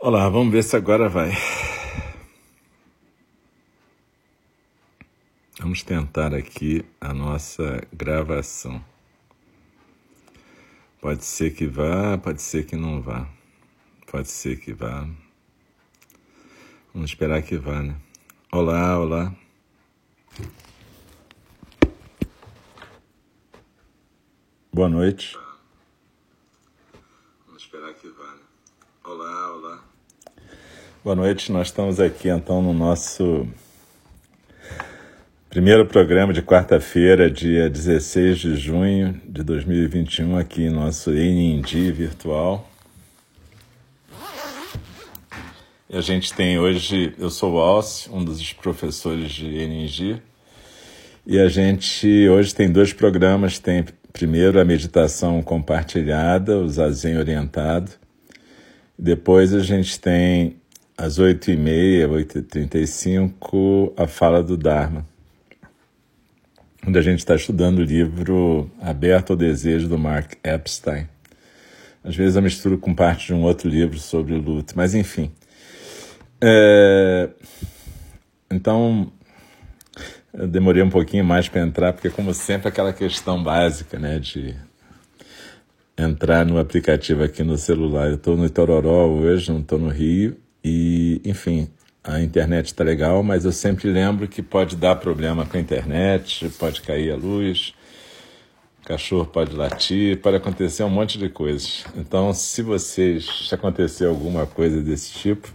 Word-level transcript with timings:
Olá, 0.00 0.28
vamos 0.28 0.52
ver 0.52 0.62
se 0.62 0.76
agora 0.76 1.08
vai. 1.08 1.32
Vamos 5.58 5.82
tentar 5.82 6.32
aqui 6.32 6.84
a 7.00 7.12
nossa 7.12 7.84
gravação. 7.92 8.80
Pode 11.00 11.24
ser 11.24 11.52
que 11.52 11.66
vá, 11.66 12.16
pode 12.16 12.40
ser 12.40 12.64
que 12.64 12.76
não 12.76 13.02
vá. 13.02 13.28
Pode 14.06 14.28
ser 14.28 14.60
que 14.60 14.72
vá. 14.72 15.00
Vamos 16.94 17.10
esperar 17.10 17.42
que 17.42 17.56
vá, 17.56 17.82
né? 17.82 18.00
Olá, 18.52 19.00
olá. 19.00 19.34
Boa 24.72 24.88
noite. 24.88 25.36
Vamos 27.48 27.62
esperar 27.62 27.92
que 27.94 28.08
vá, 28.10 28.30
né? 28.36 28.42
Olá, 29.02 29.54
olá. 29.54 29.87
Boa 31.04 31.14
noite, 31.14 31.52
nós 31.52 31.68
estamos 31.68 32.00
aqui 32.00 32.28
então 32.28 32.60
no 32.60 32.72
nosso 32.72 33.46
primeiro 35.48 35.86
programa 35.86 36.32
de 36.32 36.42
quarta-feira, 36.42 37.30
dia 37.30 37.70
16 37.70 38.36
de 38.36 38.56
junho 38.56 39.18
de 39.24 39.44
2021, 39.44 40.36
aqui 40.36 40.64
em 40.64 40.70
nosso 40.70 41.12
NND 41.12 41.92
virtual. 41.92 42.68
E 45.88 45.96
a 45.96 46.00
gente 46.00 46.34
tem 46.34 46.58
hoje, 46.58 47.14
eu 47.16 47.30
sou 47.30 47.54
o 47.54 47.58
Alce, 47.58 48.10
um 48.10 48.24
dos 48.24 48.52
professores 48.52 49.30
de 49.30 49.46
NNG, 49.46 50.20
e 51.24 51.38
a 51.38 51.48
gente 51.48 52.28
hoje 52.28 52.52
tem 52.52 52.68
dois 52.68 52.92
programas, 52.92 53.60
tem 53.60 53.84
primeiro 54.12 54.60
a 54.60 54.64
meditação 54.64 55.40
compartilhada, 55.42 56.58
o 56.58 56.68
Zazen 56.68 57.18
orientado, 57.18 57.92
depois 58.98 59.54
a 59.54 59.60
gente 59.60 60.00
tem 60.00 60.57
às 60.98 61.20
8h30, 61.20 62.08
8h35, 62.08 63.92
a 63.96 64.08
fala 64.08 64.42
do 64.42 64.56
Dharma, 64.56 65.06
onde 66.84 66.98
a 66.98 67.02
gente 67.02 67.20
está 67.20 67.36
estudando 67.36 67.78
o 67.78 67.84
livro 67.84 68.68
Aberto 68.82 69.30
ao 69.30 69.36
Desejo, 69.36 69.86
do 69.86 69.96
Mark 69.96 70.32
Epstein. 70.42 71.08
Às 72.02 72.16
vezes 72.16 72.34
eu 72.34 72.42
misturo 72.42 72.78
com 72.78 72.92
parte 72.92 73.28
de 73.28 73.34
um 73.34 73.44
outro 73.44 73.68
livro 73.68 73.96
sobre 74.00 74.34
o 74.34 74.40
luto, 74.40 74.74
mas 74.76 74.92
enfim. 74.92 75.30
É... 76.40 77.28
Então, 78.50 79.12
eu 80.34 80.48
demorei 80.48 80.82
um 80.82 80.90
pouquinho 80.90 81.24
mais 81.24 81.48
para 81.48 81.60
entrar, 81.60 81.92
porque, 81.92 82.10
como 82.10 82.34
sempre, 82.34 82.68
aquela 82.68 82.92
questão 82.92 83.40
básica, 83.40 84.00
né, 84.00 84.18
de 84.18 84.56
entrar 85.96 86.44
no 86.44 86.58
aplicativo 86.58 87.22
aqui 87.22 87.44
no 87.44 87.56
celular. 87.56 88.08
Eu 88.08 88.14
estou 88.14 88.36
no 88.36 88.46
Itororó 88.46 89.06
hoje, 89.06 89.52
não 89.52 89.60
estou 89.60 89.78
no 89.78 89.88
Rio, 89.88 90.36
e, 90.68 91.20
enfim, 91.24 91.68
a 92.04 92.20
internet 92.20 92.66
está 92.66 92.84
legal, 92.84 93.22
mas 93.22 93.44
eu 93.44 93.52
sempre 93.52 93.90
lembro 93.90 94.28
que 94.28 94.42
pode 94.42 94.76
dar 94.76 94.96
problema 94.96 95.46
com 95.46 95.56
a 95.56 95.60
internet, 95.60 96.48
pode 96.58 96.82
cair 96.82 97.10
a 97.10 97.16
luz, 97.16 97.72
cachorro 98.84 99.26
pode 99.26 99.56
latir, 99.56 100.20
pode 100.20 100.36
acontecer 100.36 100.82
um 100.82 100.90
monte 100.90 101.18
de 101.18 101.28
coisas. 101.30 101.84
Então, 101.96 102.32
se 102.34 102.62
vocês, 102.62 103.24
se 103.48 103.54
acontecer 103.54 104.06
alguma 104.06 104.46
coisa 104.46 104.82
desse 104.82 105.12
tipo, 105.12 105.48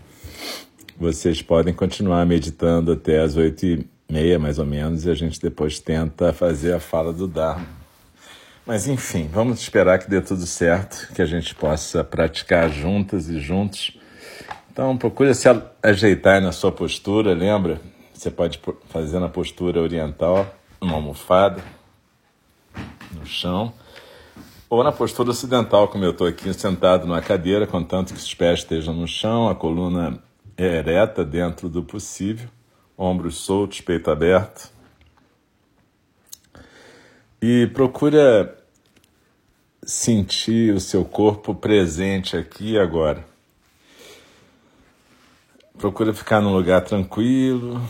vocês 0.98 1.42
podem 1.42 1.74
continuar 1.74 2.26
meditando 2.26 2.92
até 2.92 3.20
as 3.20 3.36
oito 3.36 3.66
e 3.66 3.88
meia, 4.10 4.40
mais 4.40 4.58
ou 4.58 4.66
menos, 4.66 5.06
e 5.06 5.12
a 5.12 5.16
gente 5.16 5.40
depois 5.40 5.80
tenta 5.80 6.34
fazer 6.34 6.74
a 6.74 6.80
fala 6.80 7.14
do 7.14 7.28
Dharma. 7.28 7.68
Mas 8.66 8.88
enfim, 8.88 9.30
vamos 9.32 9.60
esperar 9.60 10.00
que 10.00 10.10
dê 10.10 10.22
tudo 10.22 10.46
certo, 10.48 11.12
que 11.14 11.22
a 11.22 11.26
gente 11.26 11.54
possa 11.54 12.04
praticar 12.04 12.70
juntas 12.72 13.28
e 13.30 13.40
juntos. 13.40 13.98
Então, 14.74 14.98
procure 14.98 15.36
se 15.36 15.48
ajeitar 15.84 16.42
na 16.42 16.52
sua 16.52 16.72
postura, 16.72 17.32
lembra? 17.36 17.80
Você 18.12 18.32
pode 18.32 18.60
fazer 18.90 19.20
na 19.20 19.30
postura 19.30 19.80
oriental, 19.80 20.52
uma 20.82 20.96
almofada, 20.96 21.64
no 23.12 23.24
chão, 23.24 23.72
ou 24.68 24.84
na 24.84 24.92
postura 24.92 25.30
ocidental, 25.30 25.88
como 25.90 26.04
eu 26.04 26.10
estou 26.10 26.26
aqui 26.26 26.52
sentado 26.56 27.06
numa 27.06 27.22
cadeira, 27.22 27.68
contanto 27.68 28.16
que 28.16 28.20
os 28.20 28.34
pés 28.34 28.62
estejam 28.62 28.96
no 28.96 29.08
chão, 29.08 29.48
a 29.48 29.54
coluna 29.54 30.20
é 30.58 30.66
ereta 30.66 31.24
dentro 31.24 31.70
do 31.70 31.84
possível, 31.84 32.50
ombros 32.98 33.36
soltos, 33.36 33.80
peito 33.80 34.10
aberto. 34.10 34.72
E 37.40 37.68
procura 37.68 38.58
sentir 39.84 40.74
o 40.74 40.80
seu 40.80 41.06
corpo 41.06 41.54
presente 41.54 42.36
aqui 42.36 42.72
e 42.72 42.80
agora. 42.80 43.33
Procura 45.84 46.14
ficar 46.14 46.40
num 46.40 46.54
lugar 46.54 46.80
tranquilo. 46.80 47.82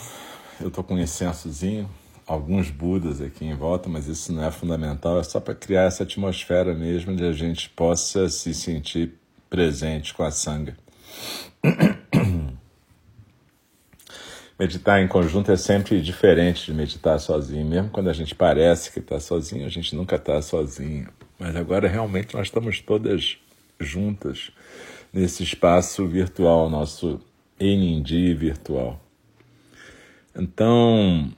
Eu 0.59 0.70
estou 0.70 0.84
com 0.84 0.96
um 0.96 1.00
incensozinho, 1.00 1.88
alguns 2.26 2.72
budas 2.72 3.22
aqui 3.22 3.46
em 3.46 3.54
volta, 3.54 3.88
mas 3.88 4.08
isso 4.08 4.34
não 4.34 4.44
é 4.44 4.50
fundamental, 4.50 5.20
é 5.20 5.24
só 5.24 5.40
para 5.40 5.54
criar 5.54 5.84
essa 5.84 6.02
atmosfera 6.02 6.74
mesmo 6.74 7.16
de 7.16 7.24
a 7.24 7.32
gente 7.32 7.70
possa 7.70 8.28
se 8.30 8.52
sentir 8.52 9.14
presente 9.48 10.12
com 10.12 10.24
a 10.24 10.32
sanga. 10.32 10.76
Meditar 14.59 15.00
em 15.00 15.08
conjunto 15.08 15.52
é 15.52 15.56
sempre 15.56 16.02
diferente 16.02 16.66
de 16.66 16.74
meditar 16.74 17.20
sozinho. 17.20 17.64
Mesmo 17.64 17.92
quando 17.92 18.09
a 18.09 18.14
gente 18.14 18.34
parece 18.34 18.92
que 18.92 18.98
está 18.98 19.20
sozinho, 19.20 19.68
a 19.68 19.70
gente 19.70 19.96
nunca 19.96 20.16
está 20.16 20.42
sozinho. 20.42 21.09
Mas 21.38 21.56
agora 21.56 21.88
realmente 21.88 22.34
nós 22.34 22.48
estamos 22.48 22.82
todas 22.82 23.38
juntas 23.80 24.50
nesse 25.14 25.44
espaço 25.44 26.08
virtual, 26.08 26.72
nosso 26.72 27.22
NND 27.63 28.34
virtual. 28.34 29.00
Então, 30.35 31.31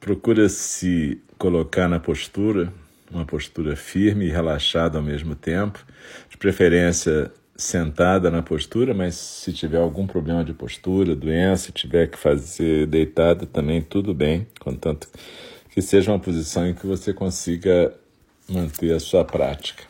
procura 0.00 0.48
se 0.48 1.20
colocar 1.36 1.88
na 1.88 1.98
postura, 1.98 2.72
uma 3.10 3.24
postura 3.24 3.74
firme 3.74 4.26
e 4.26 4.30
relaxada 4.30 4.98
ao 4.98 5.04
mesmo 5.04 5.34
tempo, 5.34 5.84
de 6.28 6.36
preferência 6.36 7.32
sentada 7.56 8.30
na 8.30 8.40
postura, 8.42 8.94
mas 8.94 9.16
se 9.16 9.52
tiver 9.52 9.78
algum 9.78 10.06
problema 10.06 10.44
de 10.44 10.52
postura, 10.52 11.16
doença, 11.16 11.72
tiver 11.72 12.06
que 12.06 12.16
fazer 12.16 12.86
deitado 12.86 13.46
também, 13.46 13.82
tudo 13.82 14.14
bem, 14.14 14.46
contanto 14.60 15.08
que 15.70 15.82
seja 15.82 16.12
uma 16.12 16.20
posição 16.20 16.66
em 16.66 16.74
que 16.74 16.86
você 16.86 17.12
consiga 17.12 17.92
manter 18.48 18.94
a 18.94 19.00
sua 19.00 19.24
prática. 19.24 19.84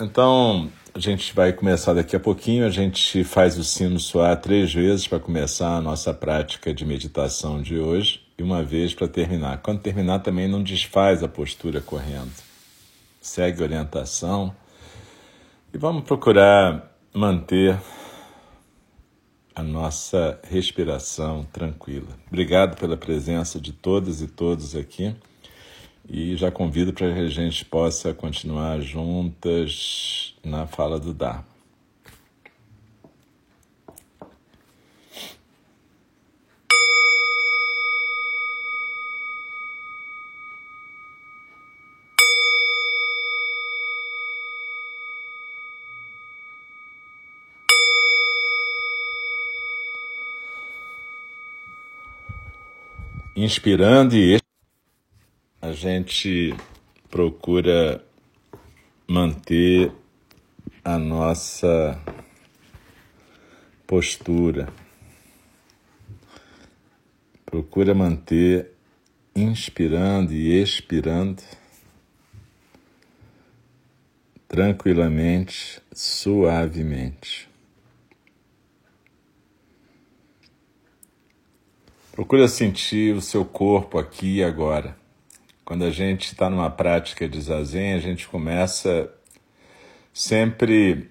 Então, 0.00 0.70
a 0.98 1.00
gente 1.00 1.32
vai 1.32 1.52
começar 1.52 1.94
daqui 1.94 2.16
a 2.16 2.20
pouquinho, 2.20 2.66
a 2.66 2.70
gente 2.70 3.22
faz 3.22 3.56
o 3.56 3.62
sino 3.62 4.00
soar 4.00 4.36
três 4.40 4.74
vezes 4.74 5.06
para 5.06 5.20
começar 5.20 5.76
a 5.76 5.80
nossa 5.80 6.12
prática 6.12 6.74
de 6.74 6.84
meditação 6.84 7.62
de 7.62 7.78
hoje 7.78 8.20
e 8.36 8.42
uma 8.42 8.64
vez 8.64 8.96
para 8.96 9.06
terminar. 9.06 9.58
Quando 9.58 9.80
terminar, 9.80 10.18
também 10.18 10.48
não 10.48 10.60
desfaz 10.60 11.22
a 11.22 11.28
postura 11.28 11.80
correndo. 11.80 12.32
Segue 13.20 13.60
a 13.60 13.66
orientação 13.66 14.52
e 15.72 15.78
vamos 15.78 16.02
procurar 16.02 16.92
manter 17.14 17.78
a 19.54 19.62
nossa 19.62 20.40
respiração 20.42 21.46
tranquila. 21.52 22.08
Obrigado 22.26 22.76
pela 22.76 22.96
presença 22.96 23.60
de 23.60 23.72
todas 23.72 24.20
e 24.20 24.26
todos 24.26 24.74
aqui 24.74 25.14
e 26.08 26.36
já 26.36 26.50
convido 26.50 26.92
para 26.92 27.12
que 27.12 27.20
a 27.20 27.28
gente 27.28 27.64
possa 27.64 28.14
continuar 28.14 28.80
juntas 28.80 30.34
na 30.44 30.66
fala 30.66 30.98
do 30.98 31.12
Dharma. 31.12 31.46
inspirando 53.36 54.16
e 54.16 54.38
a 55.68 55.72
gente 55.74 56.54
procura 57.10 58.02
manter 59.06 59.92
a 60.82 60.98
nossa 60.98 62.00
postura. 63.86 64.72
Procura 67.44 67.94
manter 67.94 68.72
inspirando 69.36 70.32
e 70.32 70.58
expirando 70.58 71.42
tranquilamente, 74.48 75.82
suavemente. 75.92 77.46
Procura 82.12 82.48
sentir 82.48 83.14
o 83.14 83.20
seu 83.20 83.44
corpo 83.44 83.98
aqui 83.98 84.36
e 84.36 84.42
agora. 84.42 85.07
Quando 85.68 85.84
a 85.84 85.90
gente 85.90 86.28
está 86.28 86.48
numa 86.48 86.70
prática 86.70 87.28
de 87.28 87.38
zazen, 87.38 87.92
a 87.92 87.98
gente 87.98 88.26
começa 88.26 89.12
sempre 90.14 91.10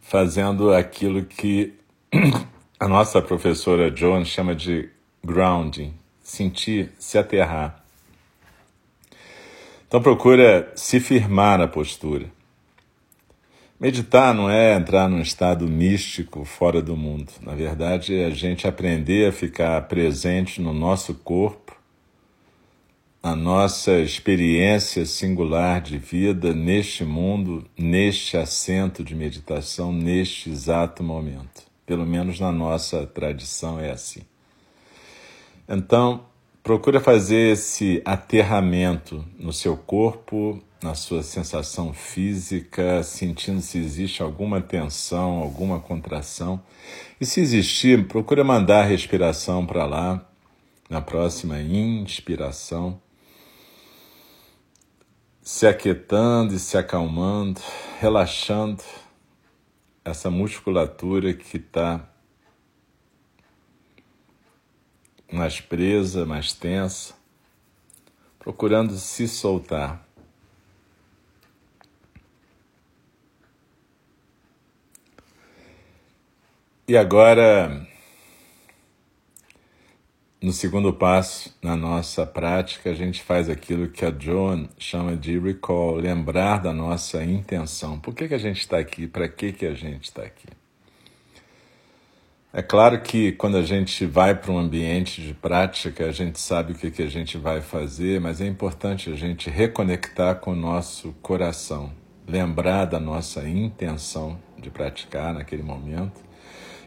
fazendo 0.00 0.74
aquilo 0.74 1.24
que 1.24 1.72
a 2.80 2.88
nossa 2.88 3.22
professora 3.22 3.94
Joan 3.94 4.24
chama 4.24 4.56
de 4.56 4.90
grounding, 5.24 5.94
sentir, 6.20 6.92
se 6.98 7.16
aterrar. 7.16 7.84
Então 9.86 10.02
procura 10.02 10.72
se 10.74 10.98
firmar 10.98 11.56
na 11.56 11.68
postura. 11.68 12.26
Meditar 13.78 14.34
não 14.34 14.50
é 14.50 14.74
entrar 14.74 15.08
num 15.08 15.20
estado 15.20 15.64
místico 15.68 16.44
fora 16.44 16.82
do 16.82 16.96
mundo. 16.96 17.30
Na 17.40 17.54
verdade, 17.54 18.16
é 18.16 18.24
a 18.24 18.30
gente 18.30 18.66
aprender 18.66 19.28
a 19.28 19.32
ficar 19.32 19.80
presente 19.82 20.60
no 20.60 20.72
nosso 20.72 21.14
corpo, 21.14 21.75
a 23.26 23.34
nossa 23.34 23.98
experiência 23.98 25.04
singular 25.04 25.80
de 25.80 25.98
vida 25.98 26.54
neste 26.54 27.04
mundo, 27.04 27.68
neste 27.76 28.36
assento 28.36 29.02
de 29.02 29.16
meditação, 29.16 29.92
neste 29.92 30.48
exato 30.48 31.02
momento. 31.02 31.64
Pelo 31.84 32.06
menos 32.06 32.38
na 32.38 32.52
nossa 32.52 33.04
tradição 33.04 33.80
é 33.80 33.90
assim. 33.90 34.20
Então, 35.68 36.24
procura 36.62 37.00
fazer 37.00 37.54
esse 37.54 38.00
aterramento 38.04 39.24
no 39.36 39.52
seu 39.52 39.76
corpo, 39.76 40.62
na 40.80 40.94
sua 40.94 41.24
sensação 41.24 41.92
física, 41.92 43.02
sentindo 43.02 43.60
se 43.60 43.76
existe 43.76 44.22
alguma 44.22 44.60
tensão, 44.60 45.38
alguma 45.38 45.80
contração. 45.80 46.62
E 47.20 47.26
se 47.26 47.40
existir, 47.40 48.06
procura 48.06 48.44
mandar 48.44 48.84
a 48.84 48.86
respiração 48.86 49.66
para 49.66 49.84
lá, 49.84 50.24
na 50.88 51.00
próxima 51.00 51.60
inspiração, 51.60 53.00
se 55.46 55.64
aquietando 55.64 56.54
e 56.54 56.58
se 56.58 56.76
acalmando, 56.76 57.60
relaxando 58.00 58.82
essa 60.04 60.28
musculatura 60.28 61.32
que 61.32 61.58
está 61.58 62.04
mais 65.32 65.60
presa, 65.60 66.26
mais 66.26 66.52
tensa, 66.52 67.14
procurando 68.40 68.94
se 68.94 69.28
soltar. 69.28 70.04
E 76.88 76.96
agora, 76.96 77.86
no 80.46 80.52
segundo 80.52 80.92
passo, 80.92 81.52
na 81.60 81.74
nossa 81.76 82.24
prática, 82.24 82.90
a 82.90 82.94
gente 82.94 83.20
faz 83.20 83.50
aquilo 83.50 83.88
que 83.88 84.04
a 84.04 84.14
Joan 84.16 84.68
chama 84.78 85.16
de 85.16 85.36
recall, 85.36 85.96
lembrar 85.96 86.58
da 86.58 86.72
nossa 86.72 87.24
intenção. 87.24 87.98
Por 87.98 88.14
que, 88.14 88.28
que 88.28 88.34
a 88.34 88.38
gente 88.38 88.60
está 88.60 88.78
aqui? 88.78 89.08
Para 89.08 89.26
que, 89.26 89.52
que 89.52 89.66
a 89.66 89.74
gente 89.74 90.04
está 90.04 90.22
aqui? 90.22 90.46
É 92.52 92.62
claro 92.62 93.00
que 93.00 93.32
quando 93.32 93.56
a 93.56 93.62
gente 93.62 94.06
vai 94.06 94.36
para 94.36 94.52
um 94.52 94.58
ambiente 94.60 95.20
de 95.20 95.34
prática, 95.34 96.06
a 96.06 96.12
gente 96.12 96.38
sabe 96.38 96.74
o 96.74 96.76
que, 96.76 96.92
que 96.92 97.02
a 97.02 97.10
gente 97.10 97.36
vai 97.36 97.60
fazer, 97.60 98.20
mas 98.20 98.40
é 98.40 98.46
importante 98.46 99.10
a 99.10 99.16
gente 99.16 99.50
reconectar 99.50 100.36
com 100.36 100.52
o 100.52 100.56
nosso 100.56 101.12
coração, 101.20 101.90
lembrar 102.24 102.84
da 102.84 103.00
nossa 103.00 103.48
intenção 103.48 104.38
de 104.56 104.70
praticar 104.70 105.34
naquele 105.34 105.64
momento, 105.64 106.24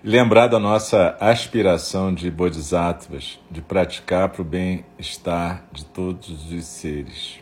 lembrar 0.03 0.47
da 0.47 0.59
nossa 0.59 1.17
aspiração 1.19 2.13
de 2.13 2.31
bodhisattvas, 2.31 3.39
de 3.51 3.61
praticar 3.61 4.29
para 4.29 4.41
o 4.41 4.45
bem-estar 4.45 5.65
de 5.71 5.85
todos 5.85 6.51
os 6.51 6.65
seres. 6.65 7.39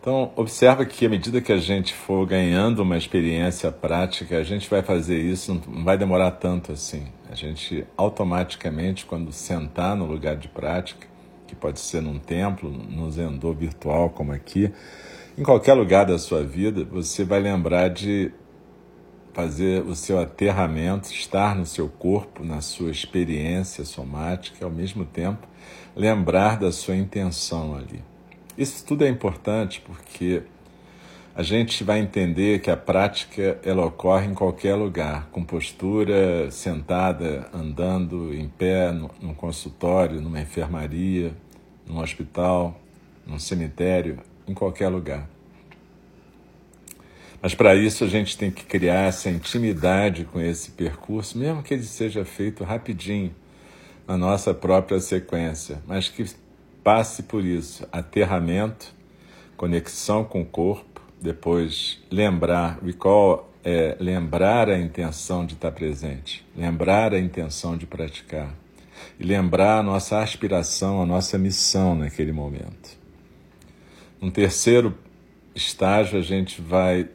Então, 0.00 0.30
observa 0.36 0.84
que 0.84 1.06
à 1.06 1.08
medida 1.08 1.40
que 1.40 1.50
a 1.50 1.56
gente 1.56 1.94
for 1.94 2.26
ganhando 2.26 2.82
uma 2.82 2.96
experiência 2.96 3.72
prática, 3.72 4.36
a 4.36 4.42
gente 4.42 4.68
vai 4.68 4.82
fazer 4.82 5.18
isso, 5.18 5.60
não 5.66 5.82
vai 5.82 5.96
demorar 5.96 6.32
tanto 6.32 6.72
assim. 6.72 7.06
A 7.30 7.34
gente 7.34 7.86
automaticamente, 7.96 9.06
quando 9.06 9.32
sentar 9.32 9.96
no 9.96 10.04
lugar 10.04 10.36
de 10.36 10.46
prática, 10.46 11.06
que 11.46 11.56
pode 11.56 11.80
ser 11.80 12.02
num 12.02 12.18
templo, 12.18 12.70
no 12.70 13.10
zendô 13.10 13.52
virtual 13.54 14.10
como 14.10 14.32
aqui, 14.32 14.70
em 15.38 15.42
qualquer 15.42 15.72
lugar 15.72 16.04
da 16.04 16.18
sua 16.18 16.44
vida, 16.44 16.84
você 16.84 17.24
vai 17.24 17.40
lembrar 17.40 17.88
de 17.88 18.30
fazer 19.34 19.82
o 19.82 19.94
seu 19.94 20.18
aterramento, 20.18 21.10
estar 21.10 21.56
no 21.56 21.66
seu 21.66 21.88
corpo, 21.88 22.44
na 22.44 22.60
sua 22.60 22.90
experiência 22.90 23.84
somática, 23.84 24.58
e 24.60 24.64
ao 24.64 24.70
mesmo 24.70 25.04
tempo 25.04 25.46
lembrar 25.94 26.58
da 26.58 26.72
sua 26.72 26.96
intenção 26.96 27.76
ali. 27.76 28.02
Isso 28.56 28.84
tudo 28.86 29.04
é 29.04 29.08
importante 29.08 29.82
porque 29.84 30.42
a 31.34 31.42
gente 31.42 31.82
vai 31.82 31.98
entender 31.98 32.60
que 32.60 32.70
a 32.70 32.76
prática 32.76 33.58
ela 33.64 33.84
ocorre 33.84 34.26
em 34.26 34.34
qualquer 34.34 34.76
lugar, 34.76 35.28
com 35.32 35.42
postura, 35.42 36.48
sentada, 36.52 37.48
andando, 37.52 38.32
em 38.32 38.48
pé, 38.48 38.92
no, 38.92 39.10
num 39.20 39.34
consultório, 39.34 40.20
numa 40.20 40.40
enfermaria, 40.40 41.32
num 41.84 41.98
hospital, 41.98 42.80
num 43.26 43.40
cemitério, 43.40 44.20
em 44.46 44.54
qualquer 44.54 44.88
lugar. 44.88 45.33
Mas 47.44 47.54
para 47.54 47.74
isso 47.74 48.04
a 48.04 48.06
gente 48.06 48.38
tem 48.38 48.50
que 48.50 48.64
criar 48.64 49.02
essa 49.02 49.28
intimidade 49.28 50.24
com 50.24 50.40
esse 50.40 50.70
percurso, 50.70 51.36
mesmo 51.36 51.62
que 51.62 51.74
ele 51.74 51.82
seja 51.82 52.24
feito 52.24 52.64
rapidinho, 52.64 53.34
na 54.08 54.16
nossa 54.16 54.54
própria 54.54 54.98
sequência, 54.98 55.82
mas 55.86 56.08
que 56.08 56.24
passe 56.82 57.24
por 57.24 57.44
isso: 57.44 57.86
aterramento, 57.92 58.94
conexão 59.58 60.24
com 60.24 60.40
o 60.40 60.46
corpo, 60.46 61.02
depois 61.20 62.02
lembrar, 62.10 62.78
recall 62.82 63.52
é 63.62 63.94
lembrar 64.00 64.70
a 64.70 64.78
intenção 64.78 65.44
de 65.44 65.52
estar 65.52 65.72
presente, 65.72 66.46
lembrar 66.56 67.12
a 67.12 67.20
intenção 67.20 67.76
de 67.76 67.84
praticar. 67.84 68.54
E 69.20 69.22
lembrar 69.22 69.80
a 69.80 69.82
nossa 69.82 70.18
aspiração, 70.22 71.02
a 71.02 71.04
nossa 71.04 71.36
missão 71.36 71.94
naquele 71.94 72.32
momento. 72.32 72.96
Um 74.18 74.30
terceiro 74.30 74.96
estágio, 75.54 76.18
a 76.18 76.22
gente 76.22 76.62
vai 76.62 77.06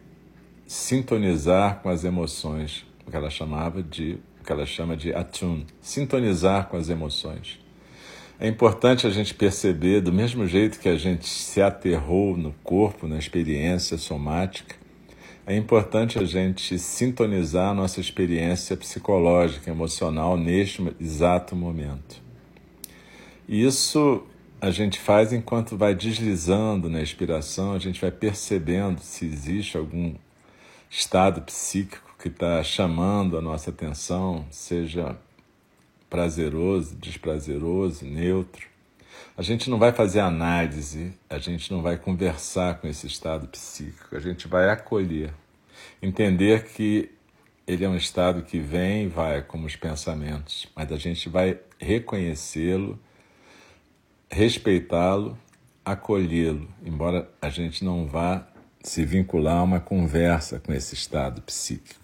sintonizar 0.70 1.80
com 1.82 1.90
as 1.90 2.04
emoções, 2.04 2.86
o 3.04 3.10
que 3.10 3.18
ela 3.18 3.32
chamava 3.32 3.82
de, 3.82 4.20
o 4.40 4.44
que 4.44 4.52
ela 4.52 4.68
chama 4.68 4.96
de 4.96 5.12
attune, 5.12 5.66
sintonizar 5.82 6.68
com 6.68 6.78
as 6.78 6.90
emoções. 6.90 7.60
É 8.40 8.48
importante 8.48 9.08
a 9.08 9.10
gente 9.10 9.34
perceber, 9.34 10.00
do 10.00 10.14
mesmo 10.14 10.46
jeito 10.46 10.80
que 10.80 10.88
a 10.88 10.96
gente 10.96 11.28
se 11.28 11.60
aterrou 11.60 12.38
no 12.38 12.54
corpo, 12.64 13.08
na 13.08 13.18
experiência 13.18 13.98
somática, 13.98 14.76
é 15.48 15.58
importante 15.58 16.20
a 16.20 16.24
gente 16.24 16.78
sintonizar 16.78 17.72
a 17.72 17.74
nossa 17.74 18.00
experiência 18.00 18.78
psicológica, 18.78 19.72
emocional 19.72 20.38
neste 20.38 20.88
exato 21.02 21.56
momento. 21.56 22.22
E 23.48 23.66
isso 23.66 24.22
a 24.62 24.70
gente 24.70 25.00
faz 25.00 25.34
enquanto 25.34 25.76
vai 25.76 25.96
deslizando 25.96 26.92
na 26.92 27.02
expiração, 27.02 27.74
a 27.74 27.80
gente 27.80 28.00
vai 28.00 28.12
percebendo 28.12 29.02
se 29.02 29.26
existe 29.26 29.76
algum 29.76 30.14
estado 30.90 31.42
psíquico 31.42 32.16
que 32.18 32.28
está 32.28 32.64
chamando 32.64 33.38
a 33.38 33.42
nossa 33.42 33.70
atenção, 33.70 34.46
seja 34.50 35.16
prazeroso, 36.10 36.96
desprazeroso, 36.96 38.06
neutro. 38.06 38.68
A 39.38 39.42
gente 39.42 39.70
não 39.70 39.78
vai 39.78 39.94
fazer 39.94 40.20
análise, 40.20 41.14
a 41.30 41.38
gente 41.38 41.72
não 41.72 41.82
vai 41.82 41.98
conversar 41.98 42.80
com 42.80 42.88
esse 42.88 43.08
estado 43.08 43.48
psíquico, 43.48 44.16
a 44.16 44.20
gente 44.20 44.48
vai 44.48 44.70
acolher, 44.70 45.34
entender 46.02 46.66
que 46.66 47.12
ele 47.66 47.86
é 47.86 47.90
um 47.90 47.96
estado 47.96 48.42
que 48.42 48.60
vem 48.60 49.06
e 49.06 49.08
vai, 49.08 49.44
como 49.44 49.68
os 49.68 49.76
pensamentos, 49.76 50.68
mas 50.76 50.92
a 50.92 50.98
gente 50.98 51.30
vai 51.30 51.60
reconhecê-lo, 51.78 53.00
respeitá-lo, 54.30 55.38
acolhê-lo, 55.86 56.68
embora 56.84 57.30
a 57.42 57.50
gente 57.50 57.86
não 57.86 58.08
vá 58.08 58.46
se 58.82 59.04
vincular 59.04 59.58
a 59.58 59.64
uma 59.64 59.80
conversa 59.80 60.60
com 60.60 60.74
esse 60.74 60.96
estado 60.96 61.42
psíquico. 61.42 62.00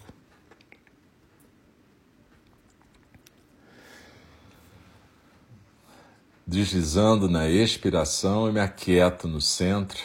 Deslizando 6.46 7.28
na 7.28 7.48
expiração, 7.48 8.46
eu 8.46 8.52
me 8.52 8.60
aquieto 8.60 9.26
no 9.26 9.40
centro, 9.40 10.00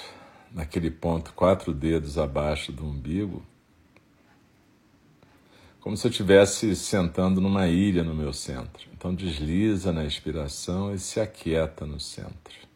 naquele 0.51 0.90
ponto 0.90 1.34
quatro 1.34 1.72
dedos 1.72 2.18
abaixo 2.18 2.72
do 2.72 2.84
umbigo, 2.84 3.46
como 5.80 5.96
se 5.96 6.08
eu 6.08 6.12
estivesse 6.12 6.75
sentando 6.75 7.42
numa 7.42 7.68
ilha 7.68 8.04
no 8.04 8.16
meu 8.16 8.34
centro. 8.34 8.88
Então 8.94 9.13
desliza 9.13 9.92
na 9.92 10.04
expiração 10.04 10.94
e 10.94 11.00
se 11.00 11.20
aquieta 11.20 11.86
no 11.86 12.00
centro. 12.00 12.71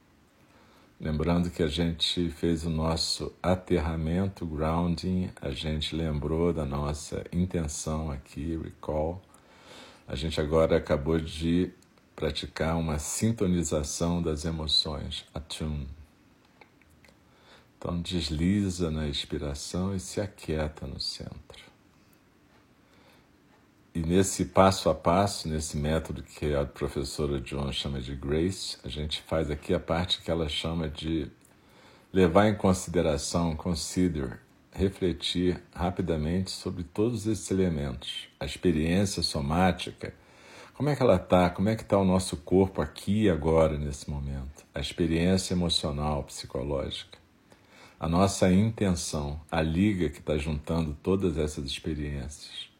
Lembrando 1.05 1.51
que 1.51 1.61
a 1.61 1.67
gente 1.67 2.31
fez 2.31 2.65
o 2.65 2.69
nosso 2.71 3.31
aterramento, 3.39 4.43
grounding, 4.43 5.29
a 5.39 5.51
gente 5.51 5.95
lembrou 5.95 6.51
da 6.51 6.65
nossa 6.65 7.23
intenção 7.31 8.09
aqui, 8.09 8.57
recall. 8.57 9.21
A 10.07 10.15
gente 10.15 10.41
agora 10.41 10.77
acabou 10.77 11.19
de 11.19 11.71
praticar 12.15 12.75
uma 12.75 12.97
sintonização 12.97 14.19
das 14.19 14.45
emoções, 14.45 15.23
attune. 15.31 15.87
Então 17.77 18.01
desliza 18.01 18.89
na 18.89 19.07
expiração 19.07 19.95
e 19.95 19.99
se 19.99 20.19
aquieta 20.19 20.87
no 20.87 20.99
centro. 20.99 21.74
E 23.95 23.99
nesse 24.01 24.43
passo 24.43 24.89
a 24.89 24.93
passo, 24.93 25.47
nesse 25.47 25.77
método 25.77 26.21
que 26.21 26.53
a 26.53 26.65
professora 26.65 27.39
John 27.39 27.71
chama 27.71 28.01
de 28.01 28.13
Grace, 28.13 28.77
a 28.83 28.89
gente 28.89 29.21
faz 29.21 29.49
aqui 29.49 29.73
a 29.73 29.79
parte 29.79 30.21
que 30.21 30.29
ela 30.29 30.49
chama 30.49 30.89
de 30.89 31.31
levar 32.11 32.49
em 32.49 32.55
consideração, 32.55 33.55
consider, 33.55 34.41
refletir 34.69 35.63
rapidamente 35.73 36.51
sobre 36.51 36.83
todos 36.83 37.25
esses 37.25 37.49
elementos. 37.49 38.27
A 38.37 38.43
experiência 38.43 39.23
somática, 39.23 40.13
como 40.73 40.89
é 40.89 40.95
que 40.97 41.01
ela 41.01 41.15
está? 41.15 41.49
Como 41.49 41.69
é 41.69 41.75
que 41.77 41.83
está 41.83 41.97
o 41.97 42.03
nosso 42.03 42.35
corpo 42.35 42.81
aqui 42.81 43.23
e 43.23 43.29
agora, 43.29 43.77
nesse 43.77 44.09
momento? 44.09 44.65
A 44.73 44.81
experiência 44.81 45.53
emocional, 45.53 46.21
psicológica. 46.25 47.17
A 47.97 48.09
nossa 48.09 48.51
intenção, 48.51 49.39
a 49.49 49.61
liga 49.61 50.09
que 50.09 50.19
está 50.19 50.37
juntando 50.37 50.93
todas 51.01 51.37
essas 51.37 51.65
experiências. 51.65 52.74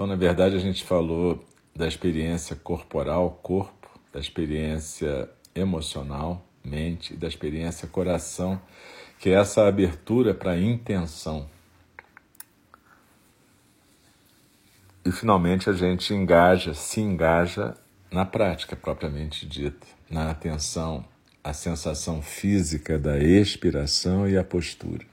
Então, 0.00 0.08
na 0.08 0.16
verdade, 0.16 0.56
a 0.56 0.58
gente 0.58 0.82
falou 0.82 1.46
da 1.76 1.86
experiência 1.86 2.56
corporal, 2.56 3.38
corpo, 3.42 3.86
da 4.10 4.18
experiência 4.18 5.28
emocional, 5.54 6.42
mente, 6.64 7.12
e 7.12 7.18
da 7.18 7.28
experiência 7.28 7.86
coração, 7.86 8.58
que 9.18 9.28
é 9.28 9.34
essa 9.34 9.68
abertura 9.68 10.32
para 10.32 10.52
a 10.52 10.58
intenção. 10.58 11.46
E 15.04 15.12
finalmente 15.12 15.68
a 15.68 15.74
gente 15.74 16.14
engaja, 16.14 16.72
se 16.72 17.02
engaja 17.02 17.76
na 18.10 18.24
prática 18.24 18.74
propriamente 18.74 19.46
dita, 19.46 19.86
na 20.08 20.30
atenção, 20.30 21.04
a 21.44 21.52
sensação 21.52 22.22
física 22.22 22.98
da 22.98 23.18
expiração 23.18 24.26
e 24.26 24.38
a 24.38 24.42
postura. 24.42 25.04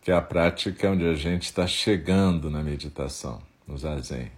Que 0.00 0.10
é 0.10 0.14
a 0.14 0.22
prática 0.22 0.90
onde 0.90 1.04
a 1.04 1.14
gente 1.14 1.44
está 1.44 1.66
chegando 1.66 2.50
na 2.50 2.62
meditação, 2.62 3.42
no 3.66 3.76
zazen. 3.76 4.32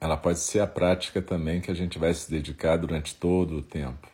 Ela 0.00 0.16
pode 0.16 0.38
ser 0.38 0.60
a 0.60 0.66
prática 0.66 1.20
também 1.20 1.60
que 1.60 1.70
a 1.70 1.74
gente 1.74 1.98
vai 1.98 2.14
se 2.14 2.30
dedicar 2.30 2.76
durante 2.76 3.14
todo 3.14 3.56
o 3.56 3.62
tempo. 3.62 4.08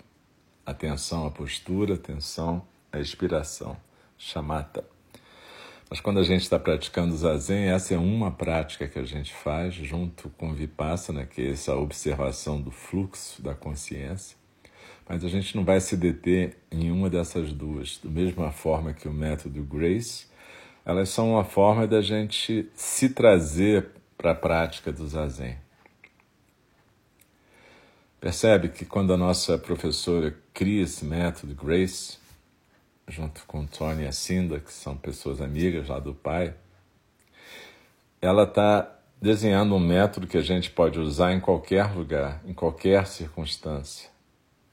Atenção 0.65 1.27
à 1.27 1.31
postura, 1.31 1.95
atenção 1.95 2.67
a 2.91 2.99
expiração, 2.99 3.77
chamata. 4.17 4.85
Mas 5.89 6.01
quando 6.01 6.19
a 6.19 6.25
gente 6.25 6.43
está 6.43 6.59
praticando 6.59 7.17
zazen, 7.17 7.69
essa 7.69 7.95
é 7.95 7.99
uma 7.99 8.33
prática 8.33 8.89
que 8.89 8.99
a 8.99 9.05
gente 9.05 9.33
faz 9.33 9.75
junto 9.75 10.29
com 10.31 10.53
vipassana, 10.53 11.25
que 11.25 11.43
é 11.43 11.51
essa 11.51 11.77
observação 11.77 12.61
do 12.61 12.73
fluxo 12.73 13.41
da 13.41 13.55
consciência. 13.55 14.37
Mas 15.09 15.25
a 15.25 15.29
gente 15.29 15.55
não 15.55 15.65
vai 15.65 15.81
se 15.81 15.97
deter 15.97 16.57
em 16.73 16.91
uma 16.91 17.09
dessas 17.09 17.53
duas, 17.53 18.01
da 18.03 18.11
mesma 18.11 18.51
forma 18.51 18.93
que 18.93 19.07
o 19.07 19.13
método 19.13 19.63
Grace, 19.63 20.27
elas 20.87 21.09
são 21.09 21.33
uma 21.33 21.43
forma 21.43 21.85
da 21.85 22.01
gente 22.01 22.71
se 22.77 23.09
trazer 23.09 23.89
para 24.17 24.31
a 24.31 24.35
prática 24.37 24.93
do 24.93 25.05
zazen. 25.09 25.59
Percebe 28.21 28.69
que 28.69 28.85
quando 28.85 29.13
a 29.13 29.17
nossa 29.17 29.59
professora 29.59 30.33
cria 30.55 30.85
esse 30.85 31.05
método 31.05 31.57
Grace, 31.57 32.19
junto 33.09 33.45
com 33.47 33.67
Tony 33.67 34.07
e 34.07 34.13
Cinda, 34.13 34.61
que 34.61 34.73
são 34.73 34.97
pessoas 34.97 35.41
amigas 35.41 35.89
lá 35.89 35.99
do 35.99 36.15
pai, 36.15 36.55
ela 38.23 38.45
está 38.45 38.97
desenhando 39.21 39.75
um 39.75 39.81
método 39.81 40.29
que 40.29 40.39
a 40.39 40.43
gente 40.43 40.71
pode 40.71 41.01
usar 41.01 41.33
em 41.33 41.41
qualquer 41.41 41.93
lugar, 41.97 42.41
em 42.47 42.55
qualquer 42.55 43.09
circunstância. 43.09 44.09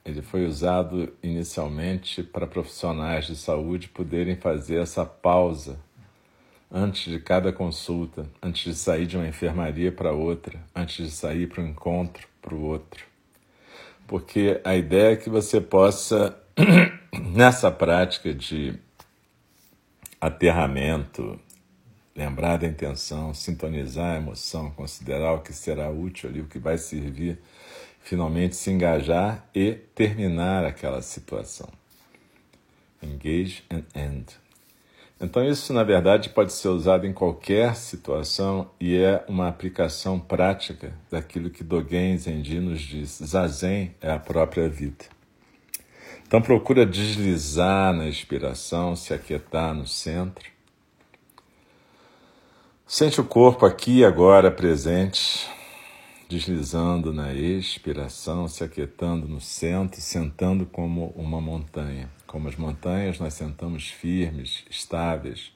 Ele 0.04 0.22
foi 0.22 0.46
usado 0.46 1.12
inicialmente 1.22 2.22
para 2.22 2.46
profissionais 2.46 3.26
de 3.26 3.34
saúde 3.34 3.88
poderem 3.88 4.36
fazer 4.36 4.80
essa 4.80 5.04
pausa 5.04 5.78
antes 6.70 7.12
de 7.12 7.18
cada 7.18 7.52
consulta, 7.52 8.26
antes 8.42 8.64
de 8.64 8.74
sair 8.74 9.06
de 9.06 9.16
uma 9.16 9.26
enfermaria 9.26 9.92
para 9.92 10.12
outra, 10.12 10.58
antes 10.74 11.06
de 11.06 11.10
sair 11.10 11.48
para 11.48 11.62
um 11.62 11.68
encontro 11.68 12.26
para 12.40 12.54
o 12.54 12.62
outro. 12.62 13.04
Porque 14.06 14.60
a 14.64 14.76
ideia 14.76 15.12
é 15.12 15.16
que 15.16 15.30
você 15.30 15.60
possa 15.60 16.36
nessa 17.32 17.70
prática 17.70 18.34
de 18.34 18.78
aterramento, 20.20 21.38
lembrar 22.14 22.58
da 22.58 22.66
intenção, 22.66 23.34
sintonizar 23.34 24.14
a 24.14 24.16
emoção, 24.16 24.70
considerar 24.70 25.32
o 25.32 25.40
que 25.40 25.52
será 25.52 25.90
útil 25.90 26.30
ali, 26.30 26.40
o 26.40 26.46
que 26.46 26.58
vai 26.58 26.78
servir, 26.78 27.38
finalmente 28.00 28.56
se 28.56 28.70
engajar 28.70 29.48
e 29.54 29.72
terminar 29.72 30.64
aquela 30.64 31.02
situação. 31.02 31.68
Engage 33.02 33.64
and 33.70 33.84
end. 33.94 34.43
Então, 35.24 35.42
isso 35.42 35.72
na 35.72 35.82
verdade 35.82 36.28
pode 36.28 36.52
ser 36.52 36.68
usado 36.68 37.06
em 37.06 37.12
qualquer 37.12 37.74
situação 37.76 38.70
e 38.78 38.94
é 38.94 39.24
uma 39.26 39.48
aplicação 39.48 40.20
prática 40.20 40.92
daquilo 41.10 41.48
que 41.48 41.64
Dogen 41.64 42.18
Zenji 42.18 42.60
nos 42.60 42.80
diz: 42.82 43.22
Zazen 43.24 43.94
é 44.02 44.12
a 44.12 44.18
própria 44.18 44.68
vida. 44.68 45.06
Então 46.26 46.42
procura 46.42 46.84
deslizar 46.84 47.94
na 47.94 48.06
inspiração, 48.06 48.94
se 48.94 49.14
aquietar 49.14 49.72
no 49.74 49.86
centro. 49.86 50.50
Sente 52.86 53.18
o 53.18 53.24
corpo 53.24 53.64
aqui 53.64 54.00
e 54.00 54.04
agora 54.04 54.50
presente, 54.50 55.48
deslizando 56.28 57.14
na 57.14 57.32
expiração, 57.32 58.46
se 58.46 58.62
aquietando 58.62 59.26
no 59.26 59.40
centro, 59.40 60.02
sentando 60.02 60.66
como 60.66 61.14
uma 61.16 61.40
montanha. 61.40 62.10
Como 62.34 62.48
as 62.48 62.56
montanhas, 62.56 63.20
nós 63.20 63.34
sentamos 63.34 63.90
firmes, 63.90 64.64
estáveis. 64.68 65.52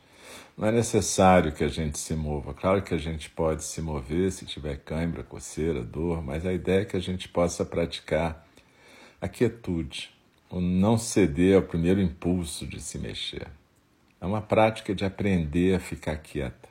Não 0.56 0.68
é 0.68 0.70
necessário 0.70 1.50
que 1.50 1.64
a 1.64 1.68
gente 1.68 1.98
se 1.98 2.14
mova. 2.14 2.54
Claro 2.54 2.80
que 2.82 2.94
a 2.94 2.98
gente 2.98 3.28
pode 3.28 3.64
se 3.64 3.82
mover 3.82 4.30
se 4.30 4.46
tiver 4.46 4.76
cãibra, 4.76 5.24
coceira, 5.24 5.82
dor, 5.82 6.22
mas 6.22 6.46
a 6.46 6.52
ideia 6.52 6.82
é 6.82 6.84
que 6.84 6.96
a 6.96 7.00
gente 7.00 7.28
possa 7.28 7.64
praticar 7.64 8.46
a 9.20 9.26
quietude, 9.26 10.14
o 10.48 10.60
não 10.60 10.96
ceder 10.96 11.56
ao 11.56 11.62
primeiro 11.62 12.00
impulso 12.00 12.64
de 12.64 12.80
se 12.80 12.96
mexer. 12.96 13.48
É 14.20 14.24
uma 14.24 14.40
prática 14.40 14.94
de 14.94 15.04
aprender 15.04 15.74
a 15.74 15.80
ficar 15.80 16.16
quieta. 16.18 16.68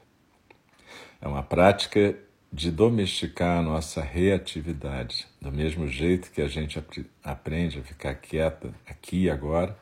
É 1.20 1.28
uma 1.28 1.44
prática 1.44 2.18
de 2.50 2.72
domesticar 2.72 3.60
a 3.60 3.62
nossa 3.62 4.02
reatividade, 4.02 5.28
do 5.42 5.52
mesmo 5.52 5.86
jeito 5.86 6.32
que 6.32 6.42
a 6.42 6.48
gente 6.48 6.82
aprende 7.22 7.80
a 7.80 7.84
ficar 7.84 8.16
quieta 8.16 8.74
aqui 8.88 9.24
e 9.24 9.30
agora, 9.30 9.78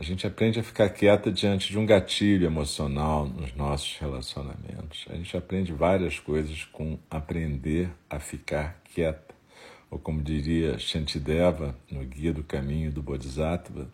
a 0.00 0.02
gente 0.02 0.26
aprende 0.26 0.58
a 0.58 0.62
ficar 0.62 0.88
quieta 0.88 1.30
diante 1.30 1.70
de 1.70 1.78
um 1.78 1.84
gatilho 1.84 2.46
emocional 2.46 3.26
nos 3.26 3.54
nossos 3.54 3.98
relacionamentos. 3.98 5.04
A 5.10 5.14
gente 5.14 5.36
aprende 5.36 5.74
várias 5.74 6.18
coisas 6.18 6.64
com 6.64 6.98
aprender 7.10 7.90
a 8.08 8.18
ficar 8.18 8.80
quieta 8.94 9.34
ou 9.90 9.98
como 9.98 10.22
diria 10.22 10.78
Shantideva 10.78 11.76
no 11.90 12.02
Guia 12.02 12.32
do 12.32 12.42
Caminho 12.42 12.90
do 12.90 13.02
Bodhisattva, 13.02 13.90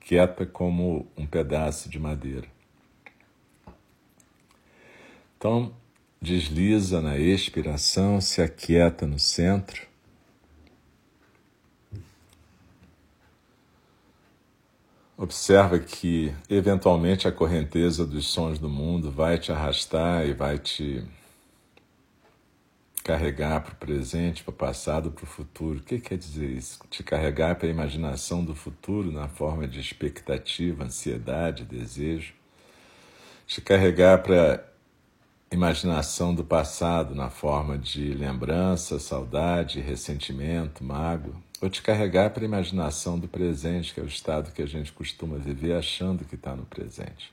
quieta 0.00 0.46
como 0.46 1.06
um 1.14 1.26
pedaço 1.26 1.90
de 1.90 1.98
madeira. 1.98 2.48
Então, 5.36 5.74
desliza 6.22 7.02
na 7.02 7.18
expiração, 7.18 8.18
se 8.18 8.40
aquieta 8.40 9.06
no 9.06 9.18
centro. 9.18 9.86
Observa 15.18 15.78
que, 15.78 16.34
eventualmente, 16.48 17.26
a 17.26 17.32
correnteza 17.32 18.04
dos 18.04 18.26
sons 18.26 18.58
do 18.58 18.68
mundo 18.68 19.10
vai 19.10 19.38
te 19.38 19.50
arrastar 19.50 20.26
e 20.26 20.34
vai 20.34 20.58
te 20.58 21.02
carregar 23.02 23.62
para 23.62 23.72
o 23.72 23.76
presente, 23.76 24.44
para 24.44 24.50
o 24.50 24.54
passado, 24.54 25.10
para 25.10 25.24
o 25.24 25.26
futuro. 25.26 25.78
O 25.78 25.82
que 25.82 26.00
quer 26.00 26.18
dizer 26.18 26.50
isso? 26.50 26.80
Te 26.90 27.02
carregar 27.02 27.54
para 27.54 27.66
a 27.66 27.70
imaginação 27.70 28.44
do 28.44 28.54
futuro 28.54 29.10
na 29.10 29.26
forma 29.26 29.66
de 29.66 29.80
expectativa, 29.80 30.84
ansiedade, 30.84 31.64
desejo. 31.64 32.34
Te 33.46 33.62
carregar 33.62 34.22
para 34.22 34.68
a 35.50 35.54
imaginação 35.54 36.34
do 36.34 36.44
passado 36.44 37.14
na 37.14 37.30
forma 37.30 37.78
de 37.78 38.12
lembrança, 38.12 38.98
saudade, 38.98 39.80
ressentimento, 39.80 40.84
mágoa. 40.84 41.45
Ou 41.60 41.70
te 41.70 41.80
carregar 41.80 42.30
para 42.30 42.42
a 42.42 42.46
imaginação 42.46 43.18
do 43.18 43.26
presente, 43.26 43.94
que 43.94 44.00
é 44.00 44.02
o 44.02 44.06
estado 44.06 44.52
que 44.52 44.60
a 44.60 44.66
gente 44.66 44.92
costuma 44.92 45.38
viver 45.38 45.74
achando 45.74 46.24
que 46.24 46.34
está 46.34 46.54
no 46.54 46.66
presente. 46.66 47.32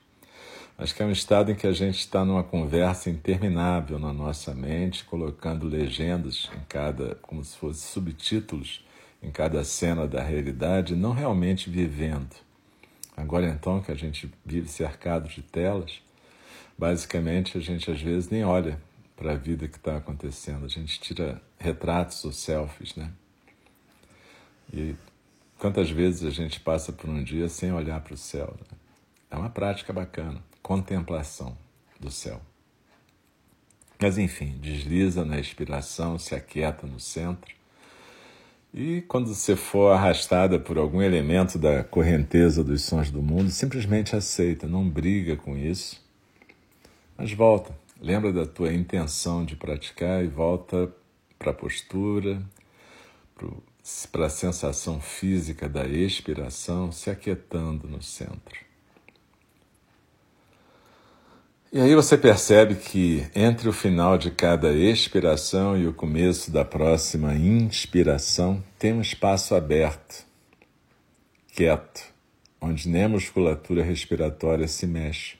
Acho 0.78 0.96
que 0.96 1.04
é 1.04 1.06
um 1.06 1.12
estado 1.12 1.52
em 1.52 1.56
que 1.56 1.68
a 1.68 1.72
gente 1.72 2.00
está 2.00 2.26
numa 2.26 2.44
conversa 2.44 3.10
interminável 3.10 4.00
na 4.00 4.12
nossa 4.12 4.54
mente, 4.54 5.04
colocando 5.04 5.68
legendas 5.68 6.50
em 6.56 6.62
cada, 6.68 7.16
como 7.16 7.44
se 7.44 7.58
fossem 7.58 7.92
subtítulos 7.92 8.84
em 9.22 9.30
cada 9.30 9.64
cena 9.64 10.08
da 10.08 10.24
realidade, 10.24 10.96
não 10.96 11.12
realmente 11.12 11.70
vivendo. 11.70 12.36
Agora 13.16 13.48
então 13.48 13.82
que 13.82 13.92
a 13.92 13.96
gente 13.96 14.32
vive 14.44 14.68
cercado 14.68 15.30
de 15.30 15.42
telas, 15.44 16.02
basicamente 16.78 17.58
a 17.58 17.62
gente 17.62 17.92
às 17.92 18.02
vezes 18.02 18.30
nem 18.30 18.44
olha 18.44 18.82
para 19.16 19.34
a 19.34 19.36
vida 19.36 19.68
que 19.68 19.78
está 19.78 19.98
acontecendo, 19.98 20.66
a 20.66 20.70
gente 20.70 21.00
tira 21.00 21.42
retratos 21.60 22.26
ou 22.26 22.32
selfies, 22.32 22.96
né? 22.96 23.12
E 24.74 24.96
quantas 25.60 25.92
vezes 25.92 26.26
a 26.26 26.32
gente 26.32 26.60
passa 26.60 26.92
por 26.92 27.10
um 27.10 27.24
dia 27.24 27.48
sem 27.48 27.72
olhar 27.72 28.02
para 28.02 28.16
o 28.16 28.18
céu? 28.18 28.56
Né? 28.60 28.78
É 29.30 29.36
uma 29.38 29.50
prática 29.50 29.94
bacana 29.94 30.42
contemplação 30.64 31.56
do 32.00 32.10
céu. 32.10 32.42
Mas 34.00 34.18
enfim, 34.18 34.58
desliza 34.60 35.24
na 35.24 35.40
expiração, 35.40 36.18
se 36.18 36.34
aquieta 36.34 36.88
no 36.88 37.00
centro. 37.00 37.54
E 38.74 39.02
quando 39.02 39.34
você 39.34 39.56
for 39.56 39.92
arrastada 39.92 40.60
por 40.60 40.78
algum 40.78 41.02
elemento 41.02 41.60
da 41.60 41.84
correnteza 41.84 42.64
dos 42.64 42.82
sons 42.82 43.12
do 43.12 43.22
mundo, 43.22 43.52
simplesmente 43.52 44.16
aceita, 44.16 44.66
não 44.66 44.90
briga 44.90 45.36
com 45.36 45.56
isso, 45.56 46.04
mas 47.16 47.32
volta. 47.32 47.78
Lembra 48.02 48.34
da 48.34 48.46
tua 48.46 48.74
intenção 48.74 49.46
de 49.46 49.56
praticar 49.56 50.24
e 50.24 50.28
volta 50.28 50.92
para 51.38 51.52
a 51.52 51.54
postura, 51.54 52.42
para 53.36 53.48
a 54.14 54.30
sensação 54.30 55.02
física 55.02 55.68
da 55.68 55.86
expiração, 55.86 56.92
se 56.92 57.10
aquietando 57.10 57.86
no 57.88 58.02
centro. 58.02 58.64
E 61.72 61.82
aí 61.82 61.94
você 61.94 62.18
percebe 62.18 62.76
que 62.76 63.26
entre 63.36 63.68
o 63.68 63.74
final 63.74 64.18
de 64.18 64.32
cada 64.32 64.72
expiração 64.72 65.78
e 65.78 65.88
o 65.88 65.94
começo 65.94 66.50
da 66.50 66.64
próxima 66.64 67.36
inspiração 67.36 68.64
tem 68.80 68.94
um 68.94 69.02
espaço 69.02 69.54
aberto, 69.54 70.24
quieto, 71.52 72.04
onde 72.62 72.88
nem 72.88 73.04
a 73.04 73.10
musculatura 73.10 73.84
respiratória 73.84 74.68
se 74.68 74.88
mexe. 74.88 75.36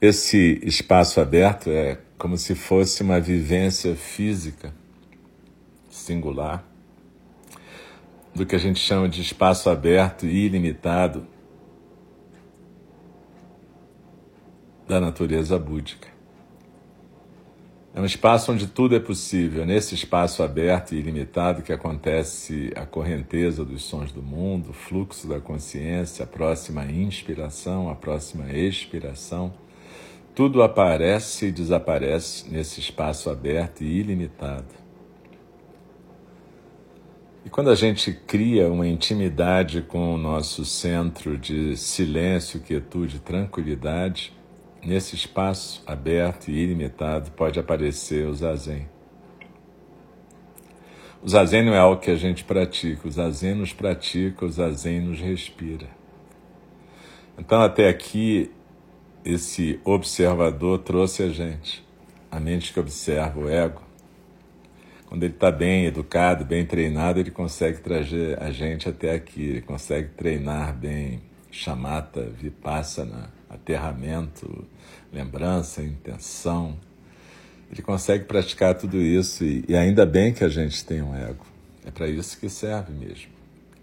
Esse 0.00 0.60
espaço 0.62 1.20
aberto 1.20 1.70
é 1.70 1.98
como 2.18 2.36
se 2.36 2.54
fosse 2.54 3.02
uma 3.02 3.20
vivência 3.20 3.96
física 3.96 4.74
singular 6.08 6.64
do 8.34 8.46
que 8.46 8.56
a 8.56 8.58
gente 8.58 8.80
chama 8.80 9.08
de 9.08 9.20
espaço 9.20 9.68
aberto 9.68 10.24
e 10.26 10.46
ilimitado 10.46 11.26
da 14.86 15.00
natureza 15.00 15.58
búdica. 15.58 16.08
É 17.94 18.00
um 18.00 18.06
espaço 18.06 18.52
onde 18.52 18.66
tudo 18.66 18.94
é 18.94 19.00
possível. 19.00 19.66
Nesse 19.66 19.94
espaço 19.94 20.42
aberto 20.42 20.94
e 20.94 20.98
ilimitado 20.98 21.62
que 21.62 21.72
acontece 21.72 22.72
a 22.76 22.86
correnteza 22.86 23.64
dos 23.64 23.82
sons 23.82 24.12
do 24.12 24.22
mundo, 24.22 24.70
o 24.70 24.72
fluxo 24.72 25.26
da 25.28 25.40
consciência, 25.40 26.24
a 26.24 26.26
próxima 26.26 26.86
inspiração, 26.86 27.90
a 27.90 27.94
próxima 27.94 28.50
expiração. 28.52 29.52
Tudo 30.34 30.62
aparece 30.62 31.46
e 31.46 31.52
desaparece 31.52 32.48
nesse 32.48 32.80
espaço 32.80 33.28
aberto 33.28 33.82
e 33.82 33.98
ilimitado. 33.98 34.77
E 37.48 37.50
quando 37.50 37.70
a 37.70 37.74
gente 37.74 38.12
cria 38.12 38.68
uma 38.68 38.86
intimidade 38.86 39.80
com 39.80 40.14
o 40.14 40.18
nosso 40.18 40.66
centro 40.66 41.38
de 41.38 41.78
silêncio, 41.78 42.60
quietude, 42.60 43.20
tranquilidade, 43.20 44.36
Nesse 44.84 45.16
espaço 45.16 45.82
aberto 45.86 46.50
e 46.50 46.56
ilimitado 46.56 47.32
pode 47.32 47.58
aparecer 47.58 48.26
o 48.26 48.34
zazen. 48.34 48.88
O 51.20 51.28
zazen 51.28 51.64
não 51.64 51.74
é 51.74 51.78
algo 51.78 52.00
que 52.00 52.10
a 52.10 52.16
gente 52.16 52.44
pratica, 52.44 53.08
o 53.08 53.10
zazen 53.10 53.56
nos 53.56 53.72
pratica, 53.72 54.44
o 54.44 54.50
zazen 54.50 55.00
nos 55.00 55.20
respira. 55.20 55.88
Então, 57.36 57.60
até 57.60 57.88
aqui, 57.88 58.52
esse 59.24 59.80
observador 59.84 60.78
trouxe 60.78 61.24
a 61.24 61.28
gente, 61.28 61.84
a 62.30 62.38
mente 62.38 62.72
que 62.72 62.78
observa 62.78 63.40
o 63.40 63.48
ego. 63.48 63.87
Quando 65.08 65.22
ele 65.22 65.32
está 65.32 65.50
bem 65.50 65.86
educado, 65.86 66.44
bem 66.44 66.66
treinado, 66.66 67.18
ele 67.18 67.30
consegue 67.30 67.80
trazer 67.80 68.40
a 68.42 68.50
gente 68.50 68.88
até 68.88 69.14
aqui, 69.14 69.42
ele 69.42 69.62
consegue 69.62 70.10
treinar 70.10 70.76
bem 70.76 71.22
chamata, 71.50 72.22
vipassana, 72.22 73.32
aterramento, 73.48 74.66
lembrança, 75.10 75.82
intenção. 75.82 76.78
Ele 77.72 77.80
consegue 77.80 78.24
praticar 78.24 78.74
tudo 78.74 78.98
isso 78.98 79.44
e, 79.44 79.64
e 79.66 79.74
ainda 79.74 80.04
bem 80.04 80.32
que 80.32 80.44
a 80.44 80.48
gente 80.48 80.84
tem 80.84 81.00
um 81.00 81.14
ego. 81.14 81.46
É 81.86 81.90
para 81.90 82.06
isso 82.06 82.38
que 82.38 82.50
serve 82.50 82.92
mesmo 82.92 83.38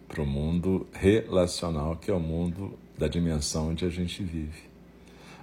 para 0.08 0.22
o 0.22 0.26
mundo 0.26 0.88
relacional, 0.94 1.96
que 1.96 2.10
é 2.10 2.14
o 2.14 2.20
mundo 2.20 2.78
da 2.98 3.08
dimensão 3.08 3.70
onde 3.70 3.84
a 3.84 3.90
gente 3.90 4.24
vive. 4.24 4.64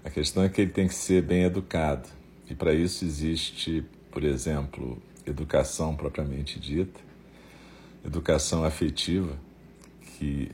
A 0.04 0.10
questão 0.10 0.42
é 0.42 0.48
que 0.48 0.60
ele 0.60 0.70
tem 0.70 0.88
que 0.88 0.94
ser 0.94 1.22
bem 1.22 1.42
educado. 1.42 2.08
E 2.48 2.54
para 2.54 2.72
isso 2.72 3.04
existe, 3.04 3.84
por 4.10 4.24
exemplo, 4.24 5.00
educação 5.26 5.94
propriamente 5.94 6.58
dita, 6.58 7.00
educação 8.04 8.64
afetiva, 8.64 9.38
que 10.00 10.50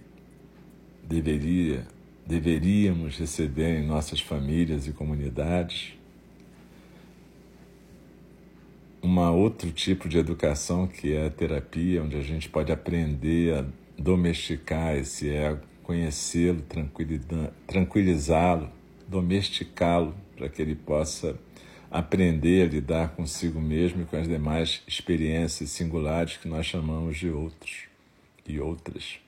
deveria 1.03 1.87
deveríamos 2.29 3.17
receber 3.19 3.79
em 3.79 3.87
nossas 3.87 4.21
famílias 4.21 4.87
e 4.87 4.93
comunidades. 4.93 5.95
Uma 9.01 9.31
outro 9.31 9.73
tipo 9.73 10.11
de 10.11 10.19
educação 10.19 10.87
que 10.87 11.15
é 11.15 11.25
a 11.25 11.31
terapia, 11.31 12.03
onde 12.03 12.17
a 12.17 12.21
gente 12.21 12.47
pode 12.47 12.71
aprender 12.71 13.55
a 13.55 13.65
domesticar 13.97 14.95
esse 14.95 15.31
ego, 15.31 15.63
conhecê-lo, 15.83 16.63
tranquilizá-lo, 17.67 18.71
domesticá-lo, 19.09 20.15
para 20.37 20.51
que 20.51 20.61
ele 20.61 20.75
possa 20.75 21.35
aprender 21.91 22.67
a 22.67 22.71
lidar 22.71 23.09
consigo 23.11 23.61
mesmo 23.61 24.03
e 24.03 24.05
com 24.05 24.17
as 24.17 24.29
demais 24.29 24.83
experiências 24.87 25.71
singulares 25.71 26.37
que 26.37 26.49
nós 26.49 26.67
chamamos 26.67 27.17
de 27.17 27.31
outros 27.31 27.85
e 28.47 28.61
outras. 28.61 29.19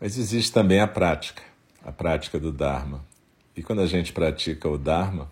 Mas 0.00 0.18
existe 0.18 0.52
também 0.52 0.80
a 0.80 0.86
prática, 0.86 1.42
a 1.82 1.92
prática 1.92 2.38
do 2.38 2.52
Dharma. 2.52 3.04
E 3.56 3.62
quando 3.62 3.80
a 3.80 3.86
gente 3.86 4.12
pratica 4.12 4.68
o 4.68 4.76
Dharma, 4.76 5.30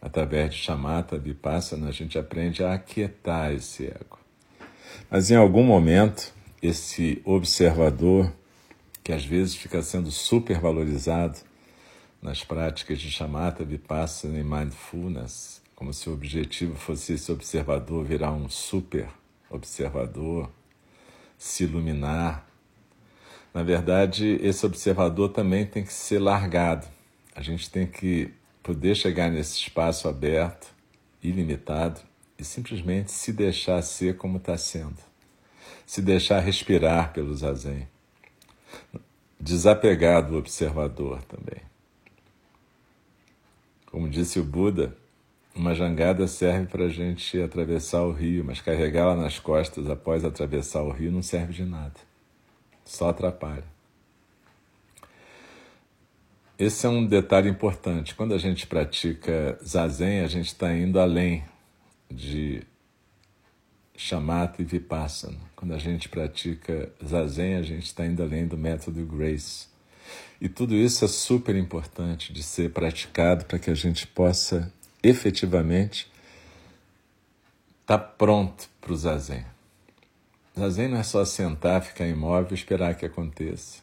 através 0.00 0.54
de 0.54 0.60
chamata, 0.60 1.18
vipassana, 1.18 1.88
a 1.88 1.92
gente 1.92 2.18
aprende 2.18 2.62
a 2.62 2.74
aquietar 2.74 3.52
esse 3.52 3.86
ego. 3.86 4.18
Mas 5.10 5.30
em 5.30 5.36
algum 5.36 5.64
momento, 5.64 6.32
esse 6.62 7.20
observador, 7.24 8.32
que 9.02 9.12
às 9.12 9.24
vezes 9.24 9.56
fica 9.56 9.82
sendo 9.82 10.10
supervalorizado 10.10 11.38
nas 12.20 12.42
práticas 12.42 13.00
de 13.00 13.10
chamata, 13.10 13.64
vipassana 13.64 14.38
e 14.38 14.44
mindfulness, 14.44 15.62
como 15.74 15.92
se 15.92 16.10
o 16.10 16.12
objetivo 16.12 16.74
fosse 16.74 17.14
esse 17.14 17.30
observador 17.30 18.04
virar 18.04 18.32
um 18.32 18.48
super 18.48 19.08
observador, 19.50 20.50
se 21.36 21.64
iluminar, 21.64 22.48
na 23.52 23.62
verdade, 23.62 24.38
esse 24.42 24.64
observador 24.66 25.30
também 25.30 25.66
tem 25.66 25.82
que 25.82 25.92
ser 25.92 26.18
largado. 26.18 26.86
A 27.34 27.42
gente 27.42 27.70
tem 27.70 27.86
que 27.86 28.32
poder 28.62 28.94
chegar 28.94 29.30
nesse 29.30 29.56
espaço 29.56 30.08
aberto, 30.08 30.68
ilimitado, 31.22 32.00
e 32.38 32.44
simplesmente 32.44 33.10
se 33.10 33.32
deixar 33.32 33.82
ser 33.82 34.16
como 34.16 34.36
está 34.36 34.56
sendo. 34.56 34.98
Se 35.86 36.02
deixar 36.02 36.40
respirar 36.40 37.12
pelo 37.12 37.34
zazen. 37.34 37.88
Desapegar 39.40 40.24
do 40.24 40.36
observador 40.36 41.22
também. 41.24 41.62
Como 43.90 44.08
disse 44.08 44.38
o 44.38 44.44
Buda, 44.44 44.96
uma 45.54 45.74
jangada 45.74 46.26
serve 46.26 46.66
para 46.66 46.84
a 46.84 46.88
gente 46.88 47.40
atravessar 47.40 48.02
o 48.02 48.12
rio, 48.12 48.44
mas 48.44 48.60
carregá-la 48.60 49.16
nas 49.16 49.38
costas 49.38 49.88
após 49.90 50.24
atravessar 50.24 50.82
o 50.82 50.90
rio 50.90 51.10
não 51.10 51.22
serve 51.22 51.52
de 51.52 51.64
nada 51.64 52.08
só 52.88 53.10
atrapalha. 53.10 53.64
Esse 56.58 56.86
é 56.86 56.88
um 56.88 57.06
detalhe 57.06 57.48
importante. 57.48 58.14
Quando 58.14 58.34
a 58.34 58.38
gente 58.38 58.66
pratica 58.66 59.58
zazen, 59.62 60.20
a 60.20 60.26
gente 60.26 60.46
está 60.46 60.74
indo 60.74 60.98
além 60.98 61.44
de 62.10 62.62
chamata 63.94 64.62
e 64.62 64.64
vipassana. 64.64 65.38
Quando 65.54 65.74
a 65.74 65.78
gente 65.78 66.08
pratica 66.08 66.90
zazen, 67.04 67.56
a 67.56 67.62
gente 67.62 67.84
está 67.84 68.06
indo 68.06 68.22
além 68.22 68.46
do 68.46 68.56
método 68.56 69.04
Grace. 69.04 69.68
E 70.40 70.48
tudo 70.48 70.74
isso 70.74 71.04
é 71.04 71.08
super 71.08 71.56
importante 71.56 72.32
de 72.32 72.42
ser 72.42 72.70
praticado 72.70 73.44
para 73.44 73.58
que 73.58 73.70
a 73.70 73.74
gente 73.74 74.06
possa 74.06 74.72
efetivamente 75.02 76.10
estar 77.80 77.98
tá 77.98 78.04
pronto 78.04 78.68
para 78.80 78.92
o 78.92 78.96
zazen. 78.96 79.44
Zazen 80.58 80.88
não 80.88 80.98
é 80.98 81.02
só 81.02 81.24
sentar, 81.24 81.82
ficar 81.82 82.06
imóvel 82.06 82.50
e 82.50 82.54
esperar 82.54 82.94
que 82.94 83.06
aconteça. 83.06 83.82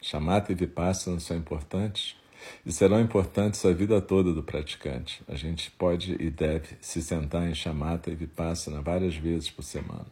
Chamata 0.00 0.52
e 0.52 0.54
Vipassana 0.54 1.18
são 1.20 1.36
importantes 1.36 2.16
e 2.64 2.72
serão 2.72 3.00
importantes 3.00 3.64
a 3.64 3.72
vida 3.72 4.00
toda 4.00 4.32
do 4.32 4.42
praticante. 4.42 5.22
A 5.26 5.34
gente 5.34 5.70
pode 5.70 6.16
e 6.20 6.30
deve 6.30 6.76
se 6.80 7.02
sentar 7.02 7.48
em 7.48 7.54
Chamata 7.54 8.10
e 8.10 8.14
Vipassana 8.14 8.80
várias 8.80 9.16
vezes 9.16 9.50
por 9.50 9.62
semana, 9.62 10.06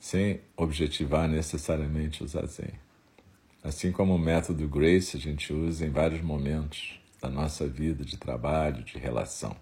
sem 0.00 0.40
objetivar 0.56 1.28
necessariamente 1.28 2.22
o 2.24 2.26
Zazen. 2.26 2.72
Assim 3.62 3.92
como 3.92 4.14
o 4.14 4.18
método 4.18 4.66
Grace 4.66 5.16
a 5.16 5.20
gente 5.20 5.52
usa 5.52 5.86
em 5.86 5.90
vários 5.90 6.20
momentos 6.20 7.00
da 7.20 7.28
nossa 7.28 7.66
vida 7.66 8.04
de 8.04 8.16
trabalho, 8.16 8.82
de 8.82 8.98
relação. 8.98 9.54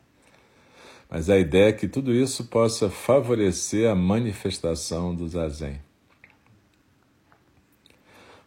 Mas 1.10 1.28
a 1.28 1.38
ideia 1.38 1.68
é 1.68 1.72
que 1.72 1.86
tudo 1.86 2.14
isso 2.14 2.44
possa 2.44 2.88
favorecer 2.88 3.90
a 3.90 3.94
manifestação 3.94 5.14
do 5.14 5.28
zazen. 5.28 5.80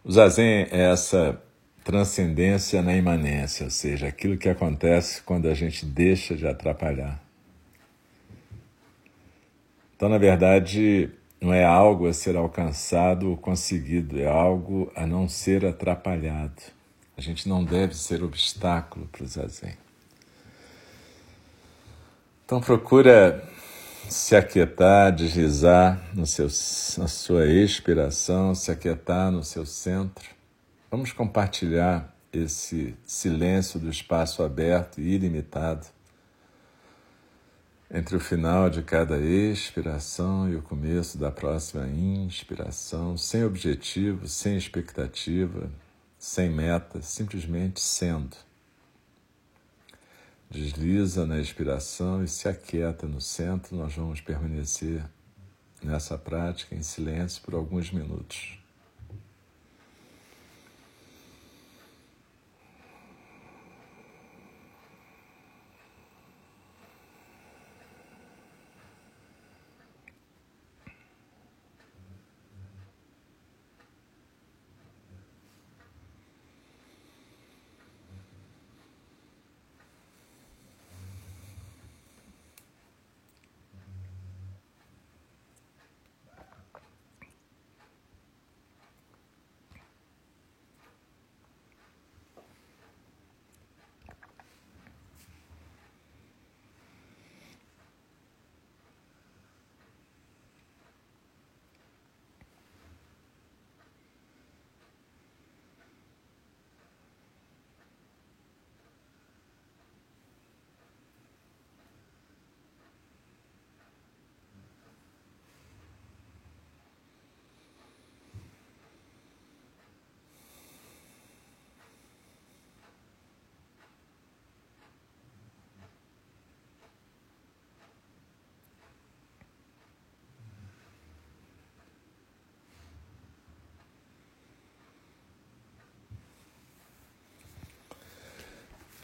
O 0.03 0.11
zazen 0.11 0.67
é 0.71 0.91
essa 0.91 1.41
transcendência 1.83 2.81
na 2.81 2.95
imanência, 2.95 3.65
ou 3.65 3.69
seja, 3.69 4.07
aquilo 4.07 4.37
que 4.37 4.49
acontece 4.49 5.21
quando 5.21 5.49
a 5.49 5.53
gente 5.53 5.85
deixa 5.85 6.35
de 6.35 6.47
atrapalhar. 6.47 7.21
Então, 9.95 10.09
na 10.09 10.17
verdade, 10.17 11.09
não 11.43 11.53
é 11.53 11.65
algo 11.65 12.07
a 12.07 12.13
ser 12.13 12.37
alcançado 12.37 13.29
ou 13.29 13.35
conseguido, 13.35 14.17
é 14.17 14.25
algo 14.25 14.89
a 14.95 15.05
não 15.05 15.27
ser 15.27 15.65
atrapalhado. 15.65 16.61
A 17.17 17.21
gente 17.21 17.49
não 17.49 17.65
deve 17.65 17.93
ser 17.95 18.23
obstáculo 18.23 19.07
para 19.07 19.25
o 19.25 19.27
zazen. 19.27 19.75
Então 22.45 22.61
procura 22.61 23.43
se 24.07 24.37
aquietar, 24.37 25.11
deslizar 25.11 26.01
no 26.13 26.25
seu, 26.25 26.45
na 26.97 27.09
sua 27.09 27.45
expiração, 27.45 28.55
se 28.55 28.71
aquietar 28.71 29.29
no 29.29 29.43
seu 29.43 29.65
centro. 29.65 30.29
Vamos 30.89 31.11
compartilhar 31.11 32.15
esse 32.31 32.95
silêncio 33.05 33.77
do 33.81 33.89
espaço 33.89 34.43
aberto 34.43 35.01
e 35.01 35.13
ilimitado 35.13 35.85
entre 37.93 38.15
o 38.15 38.19
final 38.19 38.71
de 38.71 38.81
cada 38.81 39.19
expiração 39.19 40.49
e 40.49 40.55
o 40.55 40.63
começo 40.63 41.15
da 41.15 41.31
próxima 41.31 41.87
inspiração, 41.87 43.15
sem 43.15 43.45
objetivo, 43.45 44.27
sem 44.27 44.57
expectativa, 44.57 45.69
sem 46.17 46.49
meta, 46.49 47.03
simplesmente 47.03 47.79
sendo. 47.79 48.35
Desliza 50.49 51.27
na 51.27 51.39
expiração 51.39 52.23
e 52.23 52.27
se 52.27 52.47
aquieta 52.47 53.07
no 53.07 53.21
centro. 53.21 53.75
Nós 53.75 53.93
vamos 53.93 54.19
permanecer 54.19 55.03
nessa 55.83 56.17
prática 56.17 56.73
em 56.73 56.81
silêncio 56.81 57.43
por 57.43 57.53
alguns 57.53 57.91
minutos. 57.91 58.62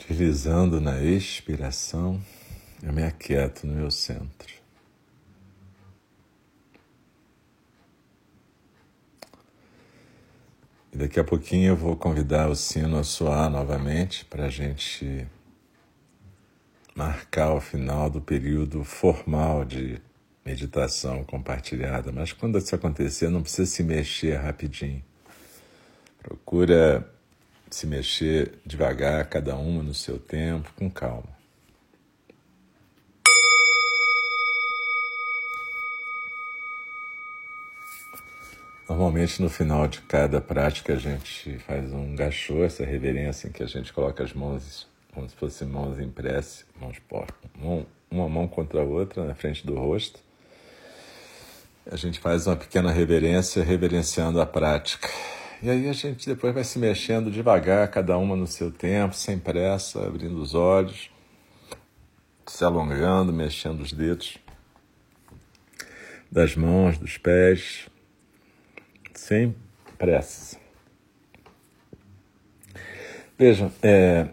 Deslizando 0.10 0.82
na 0.82 1.00
expiração, 1.04 2.19
eu 2.82 2.91
me 2.91 3.04
aquieto 3.04 3.67
no 3.67 3.76
meu 3.76 3.91
centro. 3.91 4.52
E 10.91 10.98
daqui 10.98 11.19
a 11.19 11.24
pouquinho 11.24 11.67
eu 11.67 11.76
vou 11.76 11.95
convidar 11.95 12.50
o 12.50 12.56
sino 12.56 12.98
a 12.98 13.04
soar 13.04 13.52
novamente 13.52 14.26
para 14.26 14.45
a 14.45 14.50
gente 14.50 15.28
marcar 16.95 17.54
o 17.54 17.62
final 17.62 18.10
do 18.10 18.19
período 18.19 18.84
formal 18.84 19.63
de 19.63 20.02
meditação 20.43 21.24
compartilhada. 21.24 22.12
Mas 22.12 22.34
quando 22.34 22.58
isso 22.58 22.74
acontecer, 22.74 23.30
não 23.30 23.43
precisa 23.43 23.69
se 23.69 23.84
mexer 23.84 24.38
rapidinho. 24.38 25.04
Procura 26.24 27.08
se 27.69 27.86
mexer 27.86 28.60
devagar, 28.65 29.27
cada 29.27 29.55
uma 29.55 29.84
no 29.84 29.93
seu 29.93 30.17
tempo, 30.19 30.71
com 30.75 30.89
calma. 30.89 31.38
Normalmente 38.88 39.39
no 39.39 39.49
final 39.49 39.88
de 39.88 40.01
cada 40.01 40.41
prática 40.41 40.93
a 40.93 40.97
gente 40.97 41.60
faz 41.60 41.93
um 41.93 42.15
gachô, 42.15 42.63
essa 42.63 42.84
reverência 42.84 43.47
em 43.47 43.51
que 43.51 43.62
a 43.62 43.67
gente 43.67 43.93
coloca 43.93 44.23
as 44.23 44.34
mãos 44.34 44.88
como 45.13 45.29
se 45.29 45.36
fossem 45.36 45.67
mãos 45.67 45.99
em 45.99 46.10
prece, 46.10 46.65
mãos 46.79 46.97
mão, 47.60 47.86
uma 48.10 48.29
mão 48.29 48.47
contra 48.47 48.82
a 48.82 48.84
outra 48.84 49.25
na 49.25 49.36
frente 49.36 49.65
do 49.65 49.75
rosto. 49.75 50.19
A 51.91 51.95
gente 51.95 52.19
faz 52.19 52.47
uma 52.47 52.55
pequena 52.55 52.91
reverência, 52.91 53.63
reverenciando 53.63 54.39
a 54.39 54.45
prática. 54.45 55.10
E 55.62 55.69
aí 55.69 55.89
a 55.89 55.93
gente 55.93 56.26
depois 56.26 56.54
vai 56.54 56.63
se 56.63 56.80
mexendo 56.80 57.30
devagar, 57.30 57.86
cada 57.91 58.17
uma 58.17 58.34
no 58.34 58.48
seu 58.48 58.72
tempo, 58.72 59.13
sem 59.13 59.38
pressa, 59.38 60.08
abrindo 60.08 60.41
os 60.41 60.56
olhos, 60.56 61.12
se 62.48 62.63
alongando, 62.63 63.34
mexendo 63.34 63.82
os 63.82 63.91
dedos 63.91 64.38
das 66.32 66.56
mãos, 66.56 66.98
dos 66.98 67.17
pés, 67.17 67.89
sem 69.13 69.54
pressa. 69.98 70.58
Vejam, 73.38 73.69
é, 73.84 74.30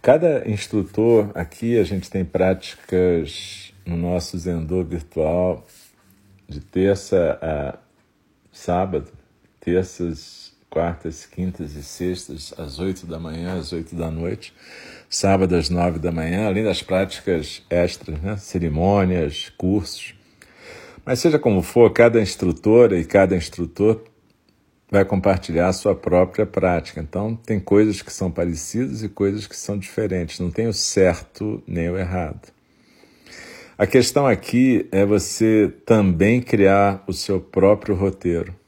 cada 0.00 0.48
instrutor 0.48 1.30
aqui 1.34 1.78
a 1.78 1.84
gente 1.84 2.08
tem 2.08 2.24
práticas 2.24 3.74
no 3.84 3.98
nosso 3.98 4.38
Zendô 4.38 4.82
virtual 4.82 5.66
de 6.48 6.60
terça 6.60 7.38
a 7.42 7.78
sábado, 8.50 9.12
terças 9.60 10.49
quartas, 10.70 11.26
quintas 11.26 11.74
e 11.74 11.82
sextas, 11.82 12.54
às 12.56 12.78
oito 12.78 13.06
da 13.06 13.18
manhã, 13.18 13.58
às 13.58 13.72
oito 13.72 13.96
da 13.96 14.10
noite, 14.10 14.54
sábado 15.08 15.56
às 15.56 15.68
nove 15.68 15.98
da 15.98 16.12
manhã, 16.12 16.46
além 16.46 16.62
das 16.62 16.80
práticas 16.80 17.62
extras, 17.68 18.20
né? 18.20 18.36
cerimônias, 18.36 19.52
cursos. 19.58 20.14
Mas 21.04 21.18
seja 21.18 21.38
como 21.38 21.60
for, 21.60 21.92
cada 21.92 22.20
instrutora 22.20 22.98
e 22.98 23.04
cada 23.04 23.36
instrutor 23.36 24.04
vai 24.90 25.04
compartilhar 25.04 25.68
a 25.68 25.72
sua 25.72 25.94
própria 25.94 26.46
prática. 26.46 27.00
Então, 27.00 27.34
tem 27.34 27.58
coisas 27.58 28.00
que 28.00 28.12
são 28.12 28.30
parecidas 28.30 29.02
e 29.02 29.08
coisas 29.08 29.46
que 29.46 29.56
são 29.56 29.78
diferentes. 29.78 30.38
Não 30.38 30.50
tem 30.50 30.68
o 30.68 30.72
certo 30.72 31.62
nem 31.66 31.90
o 31.90 31.98
errado. 31.98 32.52
A 33.78 33.86
questão 33.86 34.26
aqui 34.26 34.86
é 34.92 35.06
você 35.06 35.72
também 35.86 36.42
criar 36.42 37.02
o 37.06 37.12
seu 37.12 37.40
próprio 37.40 37.94
roteiro. 37.94 38.59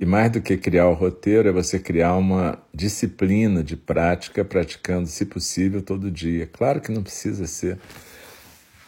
E 0.00 0.06
mais 0.06 0.32
do 0.32 0.40
que 0.40 0.56
criar 0.56 0.88
o 0.88 0.94
roteiro, 0.94 1.46
é 1.46 1.52
você 1.52 1.78
criar 1.78 2.16
uma 2.16 2.58
disciplina 2.72 3.62
de 3.62 3.76
prática, 3.76 4.42
praticando, 4.42 5.06
se 5.06 5.26
possível, 5.26 5.82
todo 5.82 6.10
dia. 6.10 6.46
Claro 6.46 6.80
que 6.80 6.90
não 6.90 7.02
precisa 7.02 7.46
ser 7.46 7.78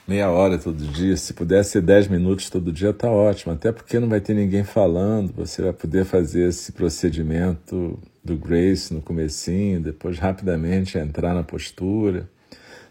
meia 0.08 0.30
hora 0.30 0.56
todo 0.56 0.82
dia. 0.86 1.14
Se 1.18 1.34
puder 1.34 1.62
ser 1.66 1.82
dez 1.82 2.08
minutos 2.08 2.48
todo 2.48 2.72
dia, 2.72 2.90
está 2.90 3.10
ótimo. 3.10 3.52
Até 3.52 3.70
porque 3.70 4.00
não 4.00 4.08
vai 4.08 4.22
ter 4.22 4.32
ninguém 4.32 4.64
falando. 4.64 5.34
Você 5.34 5.60
vai 5.60 5.74
poder 5.74 6.06
fazer 6.06 6.48
esse 6.48 6.72
procedimento 6.72 7.98
do 8.24 8.34
Grace 8.34 8.94
no 8.94 9.02
comecinho, 9.02 9.82
depois 9.82 10.18
rapidamente 10.18 10.96
entrar 10.96 11.34
na 11.34 11.42
postura. 11.42 12.26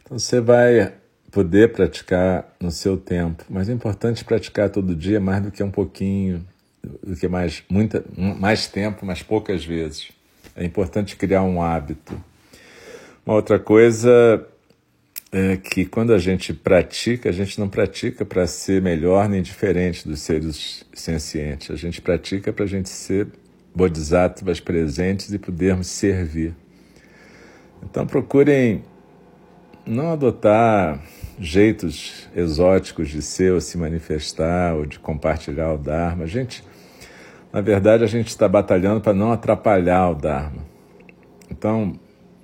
Então 0.04 0.20
você 0.20 0.40
vai 0.40 0.94
poder 1.32 1.72
praticar 1.72 2.54
no 2.60 2.70
seu 2.70 2.98
tempo. 2.98 3.44
Mas 3.50 3.68
é 3.68 3.74
importante 3.74 4.24
praticar 4.24 4.70
todo 4.70 4.96
dia 4.96 5.20
mais 5.20 5.42
do 5.42 5.50
que 5.50 5.64
um 5.64 5.72
pouquinho, 5.72 6.46
do 6.84 7.16
que 7.16 7.28
mais, 7.28 7.64
muita, 7.70 8.04
mais 8.18 8.68
tempo, 8.68 9.06
mas 9.06 9.22
poucas 9.22 9.64
vezes. 9.64 10.10
É 10.56 10.64
importante 10.66 11.16
criar 11.16 11.44
um 11.44 11.62
hábito. 11.62 12.22
Uma 13.26 13.36
outra 13.36 13.60
coisa 13.60 14.46
é 15.32 15.56
que 15.56 15.86
quando 15.86 16.14
a 16.14 16.18
gente 16.18 16.54
pratica, 16.54 17.30
a 17.30 17.32
gente 17.32 17.60
não 17.60 17.70
pratica 17.70 18.26
para 18.26 18.46
ser 18.48 18.82
melhor 18.82 19.30
nem 19.30 19.42
diferente 19.42 20.08
dos 20.08 20.20
seres 20.22 20.86
sencientes. 20.94 21.72
A 21.72 21.76
gente 21.76 22.02
pratica 22.02 22.52
para 22.52 22.66
a 22.66 22.68
gente 22.68 22.90
ser 22.90 23.28
bodhisattvas 23.74 24.60
presentes 24.60 25.32
e 25.32 25.40
podermos 25.40 25.88
servir. 25.88 26.54
Então 27.84 28.06
procurem 28.06 28.84
não 29.86 30.12
adotar 30.12 31.02
jeitos 31.40 32.28
exóticos 32.36 33.10
de 33.10 33.22
ser 33.22 33.54
ou 33.54 33.62
se 33.62 33.78
manifestar 33.78 34.76
ou 34.76 34.86
de 34.86 35.00
compartilhar 35.00 35.74
o 35.74 35.78
Dharma. 35.78 36.28
Gente, 36.28 36.64
na 37.54 37.62
verdade, 37.62 38.04
a 38.04 38.08
gente 38.08 38.28
está 38.28 38.48
batalhando 38.48 39.02
para 39.02 39.14
não 39.14 39.32
atrapalhar 39.32 40.10
o 40.10 40.16
Dharma. 40.16 40.64
Então, 41.50 41.94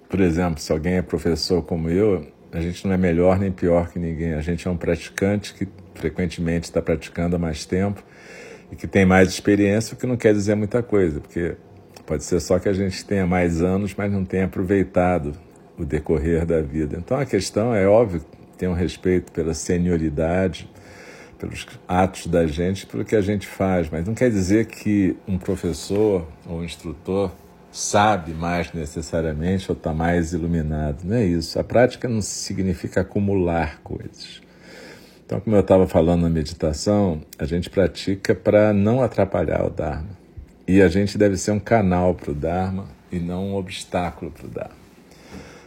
por 0.10 0.20
exemplo, 0.20 0.60
se 0.60 0.72
alguém 0.72 0.96
é 0.96 1.02
professor 1.02 1.62
como 1.62 1.90
eu, 1.90 2.28
a 2.52 2.60
gente 2.60 2.86
não 2.86 2.94
é 2.94 2.98
melhor 2.98 3.40
nem 3.40 3.52
pior 3.52 3.90
que 3.90 4.00
ninguém. 4.00 4.34
A 4.34 4.42
gente 4.42 4.68
é 4.68 4.72
um 4.72 4.78
praticante 4.78 5.54
que 5.54 5.68
frequentemente 5.96 6.66
está 6.66 6.82
praticando 6.82 7.36
há 7.36 7.40
mais 7.40 7.66
tempo 7.66 8.04
e 8.72 8.76
que 8.76 8.88
tem 8.88 9.06
mais 9.06 9.30
experiência, 9.30 9.94
o 9.94 9.98
que 9.98 10.06
não 10.06 10.18
quer 10.18 10.34
dizer 10.34 10.56
muita 10.56 10.84
coisa, 10.84 11.20
porque 11.20 11.56
pode 12.06 12.24
ser 12.24 12.40
só 12.40 12.60
que 12.60 12.70
a 12.70 12.74
gente 12.74 13.04
tenha 13.06 13.26
mais 13.26 13.62
anos, 13.62 13.94
mas 13.96 14.12
não 14.12 14.24
tenha 14.24 14.46
aproveitado 14.46 15.34
o 15.78 15.86
decorrer 15.86 16.46
da 16.46 16.62
vida. 16.62 16.98
Então 16.98 17.18
a 17.18 17.26
questão 17.26 17.74
é 17.74 17.88
óbvio, 17.88 18.22
tem 18.58 18.68
um 18.68 18.74
respeito 18.74 19.32
pela 19.32 19.54
senioridade, 19.54 20.70
pelos 21.38 21.66
atos 21.88 22.28
da 22.28 22.46
gente, 22.48 22.86
pelo 22.86 23.06
que 23.06 23.16
a 23.16 23.22
gente 23.22 23.48
faz, 23.48 23.90
mas 23.90 24.06
não 24.06 24.14
quer 24.14 24.30
dizer 24.30 24.66
que 24.66 25.16
um 25.28 25.38
professor 25.38 26.28
ou 26.46 26.60
um 26.60 26.64
instrutor 26.64 27.32
sabe 27.72 28.34
mais 28.34 28.74
necessariamente 28.74 29.70
ou 29.70 29.78
está 29.78 29.94
mais 29.94 30.34
iluminado. 30.34 31.04
Não 31.04 31.16
é 31.16 31.26
isso. 31.26 31.60
A 31.60 31.64
prática 31.64 32.08
não 32.08 32.22
significa 32.22 33.02
acumular 33.02 33.80
coisas. 33.84 34.42
Então, 35.26 35.40
como 35.42 35.56
eu 35.56 35.60
estava 35.60 35.86
falando 35.86 36.22
na 36.22 36.30
meditação, 36.30 37.22
a 37.38 37.46
gente 37.46 37.70
pratica 37.70 38.34
para 38.34 38.74
não 38.74 39.04
atrapalhar 39.04 39.66
o 39.66 39.70
Dharma. 39.70 40.18
E 40.68 40.82
a 40.82 40.88
gente 40.88 41.18
deve 41.18 41.38
ser 41.38 41.52
um 41.52 41.60
canal 41.60 42.16
para 42.16 42.32
o 42.32 42.34
Dharma 42.34 42.86
e 43.12 43.20
não 43.20 43.50
um 43.50 43.56
obstáculo 43.56 44.32
para 44.32 44.46
o 44.48 44.50
Dharma. 44.50 44.76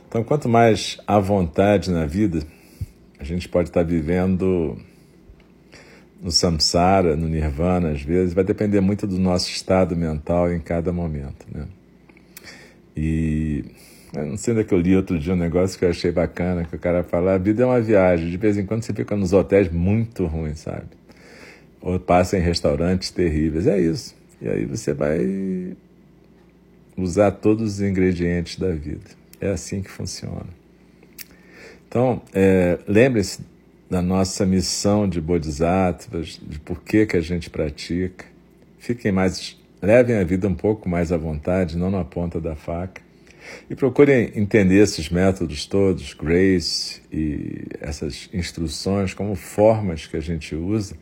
Então, 0.08 0.24
quanto 0.24 0.48
mais 0.48 0.98
à 1.06 1.20
vontade 1.20 1.90
na 1.90 2.06
vida, 2.06 2.42
a 3.18 3.24
gente 3.24 3.48
pode 3.48 3.68
estar 3.68 3.84
tá 3.84 3.86
vivendo 3.86 4.76
no 6.22 6.30
samsara, 6.30 7.16
no 7.16 7.28
nirvana, 7.28 7.90
às 7.90 8.02
vezes, 8.02 8.34
vai 8.34 8.44
depender 8.44 8.80
muito 8.80 9.06
do 9.06 9.18
nosso 9.18 9.50
estado 9.50 9.96
mental 9.96 10.52
em 10.52 10.60
cada 10.60 10.92
momento. 10.92 11.46
Né? 11.52 11.66
E 12.96 13.64
não 14.12 14.36
sei 14.36 14.52
onde 14.52 14.62
é 14.62 14.64
que 14.64 14.74
eu 14.74 14.78
li 14.78 14.94
outro 14.94 15.18
dia 15.18 15.32
um 15.32 15.36
negócio 15.36 15.78
que 15.78 15.84
eu 15.84 15.88
achei 15.88 16.12
bacana, 16.12 16.64
que 16.64 16.76
o 16.76 16.78
cara 16.78 17.02
fala, 17.02 17.34
a 17.34 17.38
vida 17.38 17.62
é 17.62 17.66
uma 17.66 17.80
viagem, 17.80 18.28
de 18.28 18.36
vez 18.36 18.58
em 18.58 18.66
quando 18.66 18.82
você 18.82 18.92
fica 18.92 19.16
nos 19.16 19.32
hotéis 19.32 19.70
muito 19.70 20.26
ruins, 20.26 20.60
sabe? 20.60 20.88
Ou 21.80 21.98
passa 21.98 22.36
em 22.36 22.40
restaurantes 22.40 23.10
terríveis, 23.10 23.66
é 23.66 23.80
isso. 23.80 24.14
E 24.42 24.48
aí 24.48 24.66
você 24.66 24.92
vai 24.92 25.74
usar 26.96 27.30
todos 27.30 27.74
os 27.74 27.80
ingredientes 27.80 28.58
da 28.58 28.70
vida. 28.70 29.10
É 29.40 29.50
assim 29.50 29.80
que 29.80 29.90
funciona. 29.90 30.60
Então, 31.88 32.20
é, 32.34 32.78
lembre-se 32.86 33.40
da 33.90 34.00
nossa 34.00 34.46
missão 34.46 35.08
de 35.08 35.20
bodhisattvas, 35.20 36.40
de 36.40 36.60
por 36.60 36.82
que, 36.82 37.06
que 37.06 37.16
a 37.16 37.20
gente 37.20 37.50
pratica. 37.50 38.24
Fiquem 38.78 39.10
mais, 39.10 39.58
levem 39.82 40.16
a 40.16 40.24
vida 40.24 40.46
um 40.46 40.54
pouco 40.54 40.88
mais 40.88 41.10
à 41.10 41.16
vontade, 41.16 41.76
não 41.76 41.90
na 41.90 42.04
ponta 42.04 42.40
da 42.40 42.54
faca. 42.54 43.02
E 43.68 43.74
procurem 43.74 44.30
entender 44.36 44.80
esses 44.80 45.10
métodos 45.10 45.66
todos, 45.66 46.14
Grace 46.14 47.02
e 47.12 47.66
essas 47.80 48.28
instruções, 48.32 49.12
como 49.12 49.34
formas 49.34 50.06
que 50.06 50.16
a 50.16 50.20
gente 50.20 50.54
usa 50.54 50.94